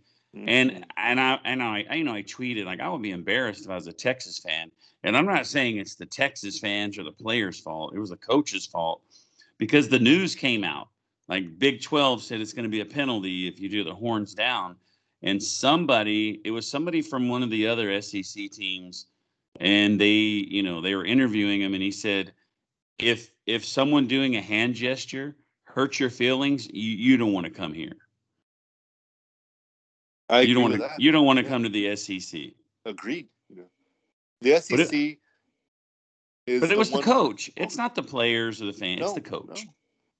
And 0.45 0.71
mm-hmm. 0.71 0.83
and 0.97 1.19
I 1.19 1.39
and 1.43 1.61
I 1.63 1.85
I- 1.89 1.95
you 1.95 2.03
know 2.03 2.13
I 2.13 2.23
tweeted 2.23 2.65
like 2.65 2.79
I 2.79 2.89
would 2.89 3.01
be 3.01 3.11
embarrassed 3.11 3.65
if 3.65 3.69
I 3.71 3.75
was 3.75 3.87
a 3.87 3.93
Texas 3.93 4.39
fan. 4.39 4.71
And 5.03 5.17
I'm 5.17 5.25
not 5.25 5.47
saying 5.47 5.77
it's 5.77 5.95
the 5.95 6.05
Texas 6.05 6.59
fans 6.59 6.97
or 6.97 7.03
the 7.03 7.11
players' 7.11 7.59
fault. 7.59 7.93
It 7.95 7.99
was 7.99 8.11
the 8.11 8.17
coach's 8.17 8.65
fault 8.67 9.01
because 9.57 9.89
the 9.89 9.99
news 9.99 10.35
came 10.35 10.63
out. 10.63 10.89
Like 11.27 11.57
Big 11.59 11.81
12 11.81 12.23
said 12.23 12.41
it's 12.41 12.53
going 12.53 12.63
to 12.63 12.69
be 12.69 12.81
a 12.81 12.85
penalty 12.85 13.47
if 13.47 13.59
you 13.59 13.69
do 13.69 13.83
the 13.83 13.95
horns 13.95 14.33
down. 14.33 14.75
And 15.23 15.41
somebody, 15.41 16.41
it 16.43 16.51
was 16.51 16.67
somebody 16.67 17.01
from 17.01 17.29
one 17.29 17.43
of 17.43 17.49
the 17.49 17.67
other 17.67 17.99
SEC 18.01 18.49
teams, 18.51 19.07
and 19.61 20.01
they, 20.01 20.09
you 20.09 20.63
know, 20.63 20.81
they 20.81 20.95
were 20.95 21.05
interviewing 21.05 21.61
him, 21.61 21.73
and 21.73 21.83
he 21.83 21.91
said, 21.91 22.33
if 22.97 23.31
if 23.45 23.63
someone 23.63 24.07
doing 24.07 24.35
a 24.35 24.41
hand 24.41 24.75
gesture 24.75 25.35
hurts 25.63 25.99
your 25.99 26.09
feelings, 26.09 26.67
you, 26.67 26.91
you 26.91 27.17
don't 27.17 27.31
want 27.31 27.45
to 27.45 27.51
come 27.51 27.73
here. 27.73 27.93
I 30.29 30.41
you 30.41 30.53
don't 30.53 30.63
want 30.63 30.73
to 30.75 30.79
that. 30.79 30.99
you 30.99 31.11
don't 31.11 31.25
want 31.25 31.37
to 31.37 31.43
Yeah. 31.43 31.49
come 31.49 31.63
to 31.63 31.69
the 31.69 31.95
SEC. 31.95 32.53
Agreed. 32.85 33.27
You 33.49 33.57
know, 33.57 33.69
the 34.41 34.59
SEC 34.61 35.17
is. 36.47 36.61
But 36.61 36.71
it 36.71 36.77
was 36.77 36.89
the 36.89 37.01
coach. 37.01 37.51
Oh. 37.51 37.63
It's 37.63 37.77
not 37.77 37.95
the 37.95 38.03
players 38.03 38.61
or 38.61 38.65
the 38.65 38.73
fans. 38.73 39.01
it's 39.01 39.13
the 39.13 39.21
coach. 39.21 39.65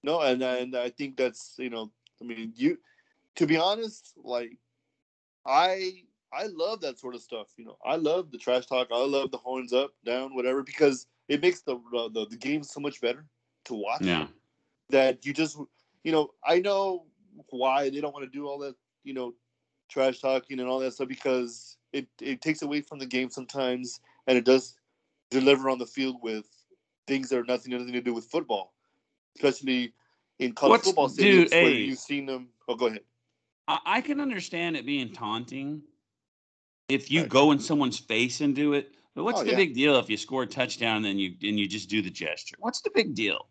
No, 0.03 0.19
no, 0.19 0.21
and 0.21 0.41
and 0.43 0.75
I 0.75 0.89
think 0.89 1.17
that's 1.17 1.55
you 1.57 1.69
know, 1.69 1.91
I 2.21 2.25
mean, 2.25 2.53
you. 2.55 2.77
To 3.37 3.47
be 3.47 3.55
honest, 3.55 4.13
like, 4.21 4.57
I 5.45 6.03
I 6.33 6.47
love 6.47 6.81
that 6.81 6.97
sort 6.99 7.15
of 7.15 7.21
stuff. 7.21 7.47
You 7.57 7.65
know, 7.65 7.77
I 7.85 7.95
love 7.97 8.31
the 8.31 8.37
trash 8.37 8.65
talk. 8.65 8.87
I 8.91 9.05
love 9.05 9.31
the 9.31 9.37
horns 9.37 9.73
up, 9.73 9.91
down, 10.05 10.33
whatever, 10.35 10.63
because 10.63 11.07
it 11.27 11.41
makes 11.41 11.61
the 11.61 11.75
the, 12.13 12.25
the 12.29 12.37
game 12.37 12.63
so 12.63 12.79
much 12.79 13.01
better 13.01 13.25
to 13.65 13.73
watch. 13.73 14.01
Yeah. 14.01 14.27
that 14.89 15.25
you 15.25 15.33
just 15.33 15.57
you 16.03 16.11
know 16.11 16.31
i 16.43 16.59
know 16.59 17.05
why 17.49 17.89
they 17.89 18.01
don't 18.01 18.13
want 18.13 18.25
to 18.25 18.37
do 18.37 18.47
all 18.47 18.57
that 18.59 18.75
you 19.03 19.13
know 19.13 19.33
trash 19.89 20.19
talking 20.19 20.59
and 20.59 20.67
all 20.67 20.79
that 20.79 20.93
stuff 20.93 21.07
because 21.07 21.77
it 21.93 22.07
it 22.19 22.41
takes 22.41 22.61
away 22.61 22.81
from 22.81 22.97
the 22.99 23.05
game 23.05 23.29
sometimes 23.29 23.99
and 24.27 24.37
it 24.37 24.43
does 24.45 24.75
deliver 25.29 25.69
on 25.69 25.77
the 25.77 25.85
field 25.85 26.17
with 26.21 26.47
things 27.07 27.29
that 27.29 27.37
are 27.37 27.43
nothing 27.45 27.71
nothing 27.71 27.93
to 27.93 28.01
do 28.01 28.13
with 28.13 28.25
football 28.25 28.73
especially 29.37 29.93
in 30.39 30.51
college 30.53 30.71
What's- 30.71 30.87
football 30.87 31.07
dude, 31.07 31.47
stadiums 31.47 31.51
where 31.51 31.61
hey. 31.71 31.81
you've 31.81 31.99
seen 31.99 32.25
them 32.25 32.49
oh 32.67 32.75
go 32.75 32.87
ahead 32.87 33.01
I, 33.67 33.77
I 33.85 34.01
can 34.01 34.19
understand 34.19 34.75
it 34.75 34.85
being 34.85 35.13
taunting 35.13 35.83
if 36.91 37.09
you 37.11 37.21
Right. 37.21 37.29
go 37.29 37.51
in 37.51 37.59
someone's 37.59 37.99
face 37.99 38.41
and 38.41 38.55
do 38.55 38.73
it. 38.73 38.93
But 39.15 39.23
what's 39.23 39.39
Oh, 39.39 39.43
the 39.43 39.51
yeah. 39.51 39.57
big 39.57 39.73
deal 39.73 39.97
if 39.97 40.09
you 40.09 40.17
score 40.17 40.43
a 40.43 40.47
touchdown 40.47 40.97
and 40.97 41.05
then 41.05 41.19
you 41.19 41.35
and 41.43 41.59
you 41.59 41.67
just 41.67 41.89
do 41.89 42.01
the 42.01 42.09
gesture? 42.09 42.55
What's 42.59 42.81
the 42.81 42.91
big 42.93 43.13
deal? 43.13 43.47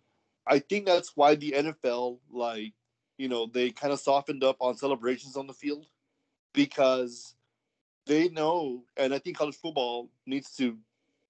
i 0.47 0.59
think 0.59 0.87
that's 0.87 1.17
why 1.17 1.35
the 1.35 1.53
nfl 1.53 2.19
like 2.31 2.73
you 3.19 3.29
know 3.29 3.47
they 3.47 3.71
kind 3.71 3.93
of 3.93 4.01
softened 4.01 4.43
up 4.43 4.57
on 4.61 4.77
celebrations 4.77 5.37
on 5.37 5.47
the 5.47 5.53
field 5.53 5.87
because 6.53 7.35
they 8.07 8.29
know 8.29 8.85
and 8.97 9.15
i 9.15 9.19
think 9.19 9.37
college 9.37 9.57
football 9.57 10.11
needs 10.27 10.55
to 10.57 10.77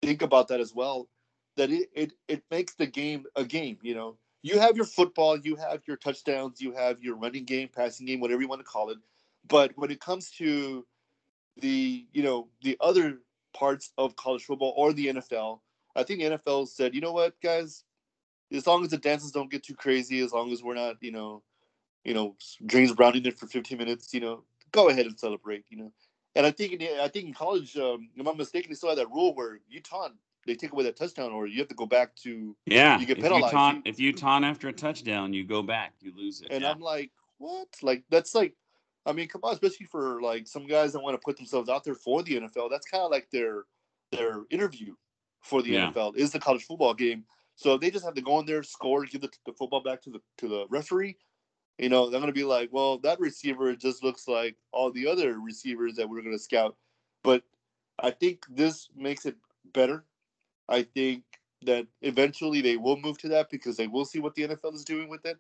think 0.02 0.22
about 0.22 0.48
that 0.48 0.60
as 0.60 0.74
well 0.74 1.08
that 1.56 1.70
it, 1.70 1.88
it 1.94 2.12
it 2.28 2.42
makes 2.50 2.74
the 2.74 2.86
game 2.86 3.24
a 3.36 3.44
game 3.44 3.78
you 3.82 3.94
know 3.94 4.16
you 4.42 4.58
have 4.58 4.76
your 4.76 4.86
football 4.86 5.38
you 5.38 5.56
have 5.56 5.82
your 5.86 5.96
touchdowns 5.96 6.60
you 6.60 6.72
have 6.72 7.02
your 7.02 7.16
running 7.16 7.44
game 7.44 7.68
passing 7.74 8.06
game 8.06 8.20
whatever 8.20 8.40
you 8.40 8.48
want 8.48 8.60
to 8.60 8.64
call 8.64 8.90
it 8.90 8.98
but 9.48 9.72
when 9.76 9.90
it 9.90 10.00
comes 10.00 10.30
to 10.30 10.86
the 11.58 12.06
you 12.12 12.22
know 12.22 12.48
the 12.62 12.76
other 12.80 13.18
parts 13.52 13.92
of 13.98 14.16
college 14.16 14.44
football 14.44 14.72
or 14.76 14.92
the 14.92 15.08
nfl 15.08 15.60
i 15.96 16.02
think 16.02 16.20
the 16.20 16.38
nfl 16.38 16.66
said 16.66 16.94
you 16.94 17.00
know 17.00 17.12
what 17.12 17.40
guys 17.42 17.84
as 18.52 18.66
long 18.66 18.84
as 18.84 18.90
the 18.90 18.98
dances 18.98 19.32
don't 19.32 19.50
get 19.50 19.62
too 19.62 19.74
crazy 19.74 20.20
as 20.20 20.32
long 20.32 20.52
as 20.52 20.62
we're 20.62 20.74
not 20.74 20.96
you 21.00 21.12
know 21.12 21.42
you 22.04 22.14
know 22.14 22.36
dreams 22.66 22.92
browning 22.92 23.24
it 23.26 23.38
for 23.38 23.46
15 23.46 23.76
minutes 23.76 24.14
you 24.14 24.20
know 24.20 24.44
go 24.72 24.88
ahead 24.88 25.06
and 25.06 25.18
celebrate 25.18 25.64
you 25.68 25.76
know 25.76 25.92
and 26.34 26.46
i 26.46 26.50
think 26.50 26.72
in, 26.72 27.00
i 27.00 27.08
think 27.08 27.26
in 27.26 27.34
college 27.34 27.76
um, 27.76 28.08
if 28.16 28.26
i'm 28.26 28.36
mistaken 28.36 28.70
they 28.70 28.74
still 28.74 28.88
have 28.88 28.98
that 28.98 29.10
rule 29.10 29.34
where 29.34 29.58
you 29.68 29.80
taunt 29.80 30.14
they 30.46 30.54
take 30.54 30.72
away 30.72 30.84
that 30.84 30.96
touchdown 30.96 31.32
or 31.32 31.46
you 31.46 31.58
have 31.58 31.68
to 31.68 31.74
go 31.74 31.86
back 31.86 32.14
to 32.16 32.56
Yeah. 32.66 32.98
You 32.98 33.06
get 33.06 33.18
if 33.18 33.24
penalized. 33.24 33.52
You 33.52 33.58
taunt, 33.58 33.82
if 33.86 34.00
you 34.00 34.12
taunt 34.12 34.44
after 34.44 34.68
a 34.68 34.72
touchdown, 34.72 35.34
you 35.34 35.44
go 35.44 35.62
back, 35.62 35.92
you 36.00 36.12
lose 36.16 36.40
it. 36.40 36.48
and 36.50 36.62
yeah. 36.62 36.70
i'm 36.70 36.80
like 36.80 37.10
what 37.38 37.68
like 37.82 38.04
that's 38.10 38.34
like 38.34 38.54
i 39.06 39.12
mean 39.12 39.28
come 39.28 39.40
on 39.44 39.52
especially 39.52 39.86
for 39.86 40.20
like 40.20 40.46
some 40.46 40.66
guys 40.66 40.92
that 40.92 41.00
want 41.00 41.14
to 41.14 41.24
put 41.24 41.36
themselves 41.36 41.68
out 41.68 41.84
there 41.84 41.94
for 41.94 42.22
the 42.22 42.40
nfl 42.40 42.70
that's 42.70 42.86
kind 42.86 43.02
of 43.04 43.10
like 43.10 43.28
their 43.30 43.64
their 44.12 44.42
interview 44.50 44.94
for 45.42 45.62
the 45.62 45.72
Yeah. 45.72 45.90
nfl 45.90 46.16
is 46.16 46.32
the 46.32 46.38
college 46.38 46.64
football 46.64 46.94
game. 46.94 47.24
So 47.56 47.76
they 47.76 47.90
just 47.90 48.04
have 48.04 48.14
to 48.14 48.22
go 48.22 48.38
in 48.40 48.46
there 48.46 48.62
score 48.62 49.04
give 49.04 49.20
the, 49.20 49.30
the 49.44 49.52
football 49.52 49.82
back 49.82 50.02
to 50.02 50.10
the 50.10 50.20
to 50.38 50.48
the 50.48 50.66
referee 50.70 51.16
you 51.78 51.88
know 51.88 52.08
they're 52.10 52.20
going 52.20 52.32
to 52.32 52.38
be 52.38 52.44
like 52.44 52.70
well 52.72 52.98
that 52.98 53.20
receiver 53.20 53.74
just 53.74 54.02
looks 54.02 54.28
like 54.28 54.56
all 54.72 54.90
the 54.92 55.06
other 55.06 55.38
receivers 55.40 55.94
that 55.94 56.08
we're 56.08 56.22
going 56.22 56.36
to 56.36 56.38
scout. 56.42 56.76
But 57.22 57.42
i 57.98 58.10
think 58.10 58.44
this 58.48 58.88
makes 58.96 59.26
it 59.26 59.36
better. 59.72 60.04
I 60.68 60.82
think 60.82 61.24
that 61.62 61.86
eventually 62.02 62.60
they 62.60 62.76
will 62.76 62.96
move 62.96 63.18
to 63.18 63.28
that 63.28 63.50
because 63.50 63.76
they 63.76 63.86
will 63.88 64.04
see 64.04 64.20
what 64.20 64.34
the 64.34 64.46
nfl 64.48 64.74
is 64.74 64.84
doing 64.84 65.08
with 65.08 65.24
it. 65.26 65.38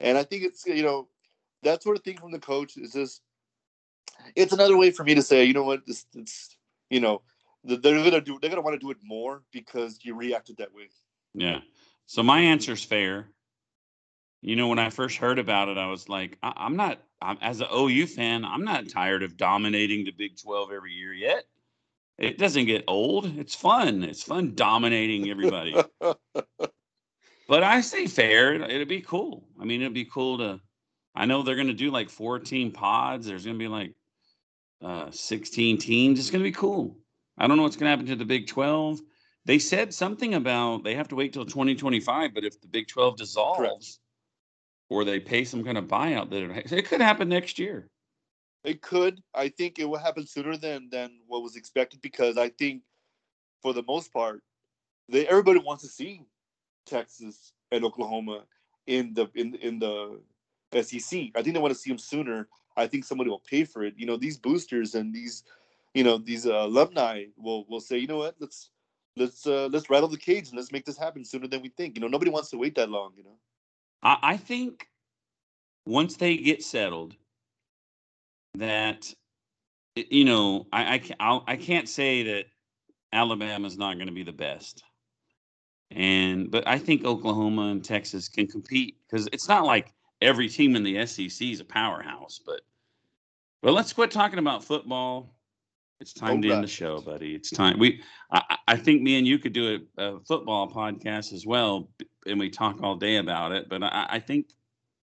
And 0.00 0.18
i 0.18 0.24
think 0.24 0.42
it's 0.44 0.66
you 0.66 0.82
know 0.82 1.08
that 1.64 1.82
sort 1.82 1.96
of 1.96 2.04
thing 2.04 2.16
from 2.18 2.32
the 2.32 2.38
coach 2.38 2.76
is 2.76 2.92
just 2.92 3.22
it's 4.36 4.52
another 4.52 4.76
way 4.76 4.90
for 4.90 5.04
me 5.04 5.14
to 5.14 5.22
say, 5.22 5.44
you 5.44 5.52
know 5.52 5.64
what, 5.64 5.86
this 5.86 6.06
it's 6.14 6.56
you 6.90 7.00
know, 7.00 7.22
they're 7.64 7.78
gonna 7.78 8.20
do 8.20 8.38
they're 8.40 8.50
gonna 8.50 8.62
want 8.62 8.74
to 8.74 8.84
do 8.84 8.90
it 8.90 8.98
more 9.02 9.42
because 9.52 9.98
you 10.02 10.14
reacted 10.14 10.56
that 10.58 10.74
way. 10.74 10.88
Yeah. 11.34 11.60
So 12.06 12.22
my 12.22 12.40
answer's 12.40 12.84
fair. 12.84 13.28
You 14.42 14.56
know, 14.56 14.68
when 14.68 14.78
I 14.78 14.90
first 14.90 15.16
heard 15.16 15.38
about 15.38 15.68
it, 15.68 15.78
I 15.78 15.86
was 15.86 16.08
like, 16.08 16.36
I- 16.42 16.52
I'm 16.56 16.76
not, 16.76 17.00
I'm, 17.22 17.38
as 17.40 17.62
an 17.62 17.68
OU 17.74 18.06
fan, 18.08 18.44
I'm 18.44 18.62
not 18.62 18.90
tired 18.90 19.22
of 19.22 19.38
dominating 19.38 20.04
the 20.04 20.10
Big 20.10 20.36
12 20.38 20.70
every 20.70 20.92
year 20.92 21.14
yet. 21.14 21.44
It 22.18 22.36
doesn't 22.36 22.66
get 22.66 22.84
old. 22.86 23.38
It's 23.38 23.54
fun. 23.54 24.04
It's 24.04 24.22
fun 24.22 24.54
dominating 24.54 25.30
everybody. 25.30 25.74
But 27.46 27.62
I 27.62 27.82
say 27.82 28.06
fair. 28.06 28.54
It'd 28.54 28.88
be 28.88 29.00
cool. 29.00 29.46
I 29.60 29.64
mean, 29.64 29.82
it'd 29.82 29.92
be 29.94 30.06
cool 30.06 30.38
to. 30.38 30.60
I 31.14 31.26
know 31.26 31.42
they're 31.42 31.54
going 31.54 31.68
to 31.68 31.74
do 31.74 31.90
like 31.90 32.10
14 32.10 32.72
pods. 32.72 33.26
There's 33.26 33.44
going 33.44 33.58
to 33.58 33.64
be 33.64 33.68
like 33.68 33.94
uh, 34.82 35.10
16 35.10 35.78
teams. 35.78 36.18
It's 36.18 36.30
going 36.30 36.42
to 36.42 36.48
be 36.48 36.54
cool. 36.54 36.96
I 37.38 37.46
don't 37.46 37.56
know 37.56 37.62
what's 37.62 37.76
going 37.76 37.86
to 37.86 37.90
happen 37.90 38.06
to 38.06 38.16
the 38.16 38.24
Big 38.24 38.46
12. 38.46 39.00
They 39.44 39.58
said 39.58 39.92
something 39.92 40.34
about 40.34 40.84
they 40.84 40.94
have 40.94 41.08
to 41.08 41.14
wait 41.14 41.32
till 41.32 41.44
2025. 41.44 42.34
But 42.34 42.44
if 42.44 42.60
the 42.60 42.68
Big 42.68 42.88
12 42.88 43.16
dissolves 43.16 44.00
or 44.88 45.04
they 45.04 45.20
pay 45.20 45.44
some 45.44 45.64
kind 45.64 45.78
of 45.78 45.86
buyout, 45.86 46.30
that 46.30 46.42
it, 46.42 46.72
it 46.72 46.86
could 46.86 47.00
happen 47.00 47.28
next 47.28 47.58
year. 47.58 47.88
It 48.64 48.80
could. 48.80 49.20
I 49.34 49.48
think 49.48 49.78
it 49.78 49.84
will 49.84 49.98
happen 49.98 50.26
sooner 50.26 50.56
than 50.56 50.88
than 50.90 51.18
what 51.26 51.42
was 51.42 51.54
expected 51.54 52.00
because 52.00 52.38
I 52.38 52.48
think, 52.48 52.82
for 53.62 53.74
the 53.74 53.82
most 53.82 54.10
part, 54.10 54.42
they 55.10 55.28
everybody 55.28 55.58
wants 55.58 55.82
to 55.82 55.88
see 55.88 56.22
Texas 56.86 57.52
and 57.70 57.84
Oklahoma 57.84 58.44
in 58.86 59.12
the 59.12 59.28
in 59.34 59.54
in 59.56 59.78
the 59.78 60.18
SEC. 60.82 61.30
I 61.34 61.42
think 61.42 61.54
they 61.54 61.60
want 61.60 61.72
to 61.74 61.78
see 61.78 61.90
them 61.90 61.98
sooner. 61.98 62.48
I 62.76 62.86
think 62.86 63.04
somebody 63.04 63.30
will 63.30 63.42
pay 63.48 63.64
for 63.64 63.84
it. 63.84 63.94
You 63.96 64.06
know, 64.06 64.16
these 64.16 64.36
boosters 64.36 64.94
and 64.94 65.14
these, 65.14 65.44
you 65.94 66.04
know, 66.04 66.18
these 66.18 66.46
uh, 66.46 66.64
alumni 66.64 67.26
will 67.36 67.64
will 67.68 67.80
say, 67.80 67.98
you 67.98 68.06
know 68.06 68.18
what, 68.18 68.34
let's 68.40 68.70
let's 69.16 69.46
uh, 69.46 69.68
let's 69.70 69.88
rattle 69.90 70.08
the 70.08 70.16
cage 70.16 70.48
and 70.48 70.56
let's 70.56 70.72
make 70.72 70.84
this 70.84 70.98
happen 70.98 71.24
sooner 71.24 71.46
than 71.46 71.62
we 71.62 71.68
think. 71.68 71.96
You 71.96 72.00
know, 72.00 72.08
nobody 72.08 72.30
wants 72.30 72.50
to 72.50 72.58
wait 72.58 72.74
that 72.76 72.90
long. 72.90 73.12
You 73.16 73.24
know. 73.24 73.38
I, 74.02 74.36
think 74.36 74.86
once 75.86 76.16
they 76.16 76.36
get 76.36 76.62
settled, 76.62 77.16
that 78.56 79.12
you 79.96 80.24
know, 80.24 80.66
I 80.72 80.94
I, 80.94 81.02
I'll, 81.20 81.44
I 81.46 81.56
can't 81.56 81.88
say 81.88 82.22
that 82.24 82.46
Alabama's 83.12 83.78
not 83.78 83.94
going 83.94 84.08
to 84.08 84.12
be 84.12 84.24
the 84.24 84.32
best, 84.32 84.82
and 85.90 86.50
but 86.50 86.66
I 86.68 86.78
think 86.78 87.04
Oklahoma 87.04 87.68
and 87.68 87.82
Texas 87.82 88.28
can 88.28 88.46
compete 88.46 88.98
because 89.08 89.26
it's 89.32 89.48
not 89.48 89.64
like 89.64 89.93
every 90.20 90.48
team 90.48 90.76
in 90.76 90.82
the 90.82 91.06
SEC 91.06 91.46
is 91.48 91.60
a 91.60 91.64
powerhouse. 91.64 92.40
But 92.44 92.60
but 93.62 93.72
let's 93.72 93.92
quit 93.92 94.10
talking 94.10 94.38
about 94.38 94.64
football. 94.64 95.34
It's 96.00 96.12
time 96.12 96.42
to 96.42 96.50
end 96.50 96.62
the 96.64 96.68
show, 96.68 97.00
buddy. 97.00 97.34
It's 97.34 97.50
time. 97.50 97.78
We 97.78 98.02
I, 98.30 98.58
I- 98.68 98.76
think 98.76 99.00
me 99.02 99.16
and 99.16 99.26
you 99.26 99.38
could 99.38 99.52
do 99.52 99.80
a, 99.96 100.02
a 100.02 100.20
football 100.20 100.70
podcast 100.70 101.32
as 101.32 101.46
well, 101.46 101.88
and 102.26 102.38
we 102.38 102.50
talk 102.50 102.82
all 102.82 102.96
day 102.96 103.16
about 103.16 103.52
it. 103.52 103.68
But 103.68 103.82
I, 103.82 104.06
I 104.10 104.18
think 104.18 104.50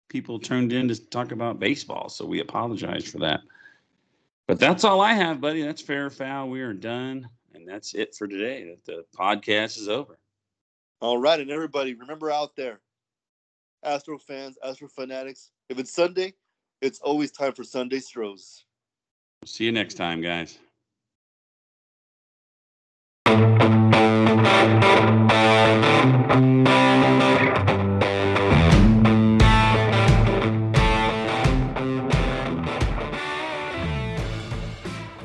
people 0.08 0.38
turned 0.38 0.72
in 0.72 0.88
to 0.88 1.08
talk 1.08 1.32
about 1.32 1.58
baseball, 1.58 2.08
so 2.08 2.24
we 2.24 2.40
apologize 2.40 3.04
for 3.06 3.18
that. 3.18 3.40
But 4.46 4.60
that's 4.60 4.84
all 4.84 5.00
I 5.00 5.12
have, 5.12 5.40
buddy. 5.40 5.62
That's 5.62 5.82
fair 5.82 6.08
foul. 6.08 6.48
We 6.48 6.62
are 6.62 6.72
done, 6.72 7.28
and 7.52 7.68
that's 7.68 7.94
it 7.94 8.14
for 8.14 8.28
today. 8.28 8.76
The 8.86 9.04
podcast 9.18 9.76
is 9.78 9.88
over. 9.88 10.18
All 11.00 11.18
right, 11.18 11.40
and 11.40 11.50
everybody, 11.50 11.94
remember 11.94 12.30
out 12.30 12.56
there, 12.56 12.80
Astro 13.82 14.18
fans, 14.18 14.56
Astro 14.64 14.88
fanatics. 14.88 15.50
If 15.68 15.78
it's 15.78 15.92
Sunday, 15.92 16.34
it's 16.80 17.00
always 17.00 17.30
time 17.30 17.52
for 17.52 17.64
Sunday 17.64 18.00
Stros. 18.00 18.64
See 19.44 19.64
you 19.64 19.72
next 19.72 19.94
time, 19.94 20.20
guys. 20.20 20.58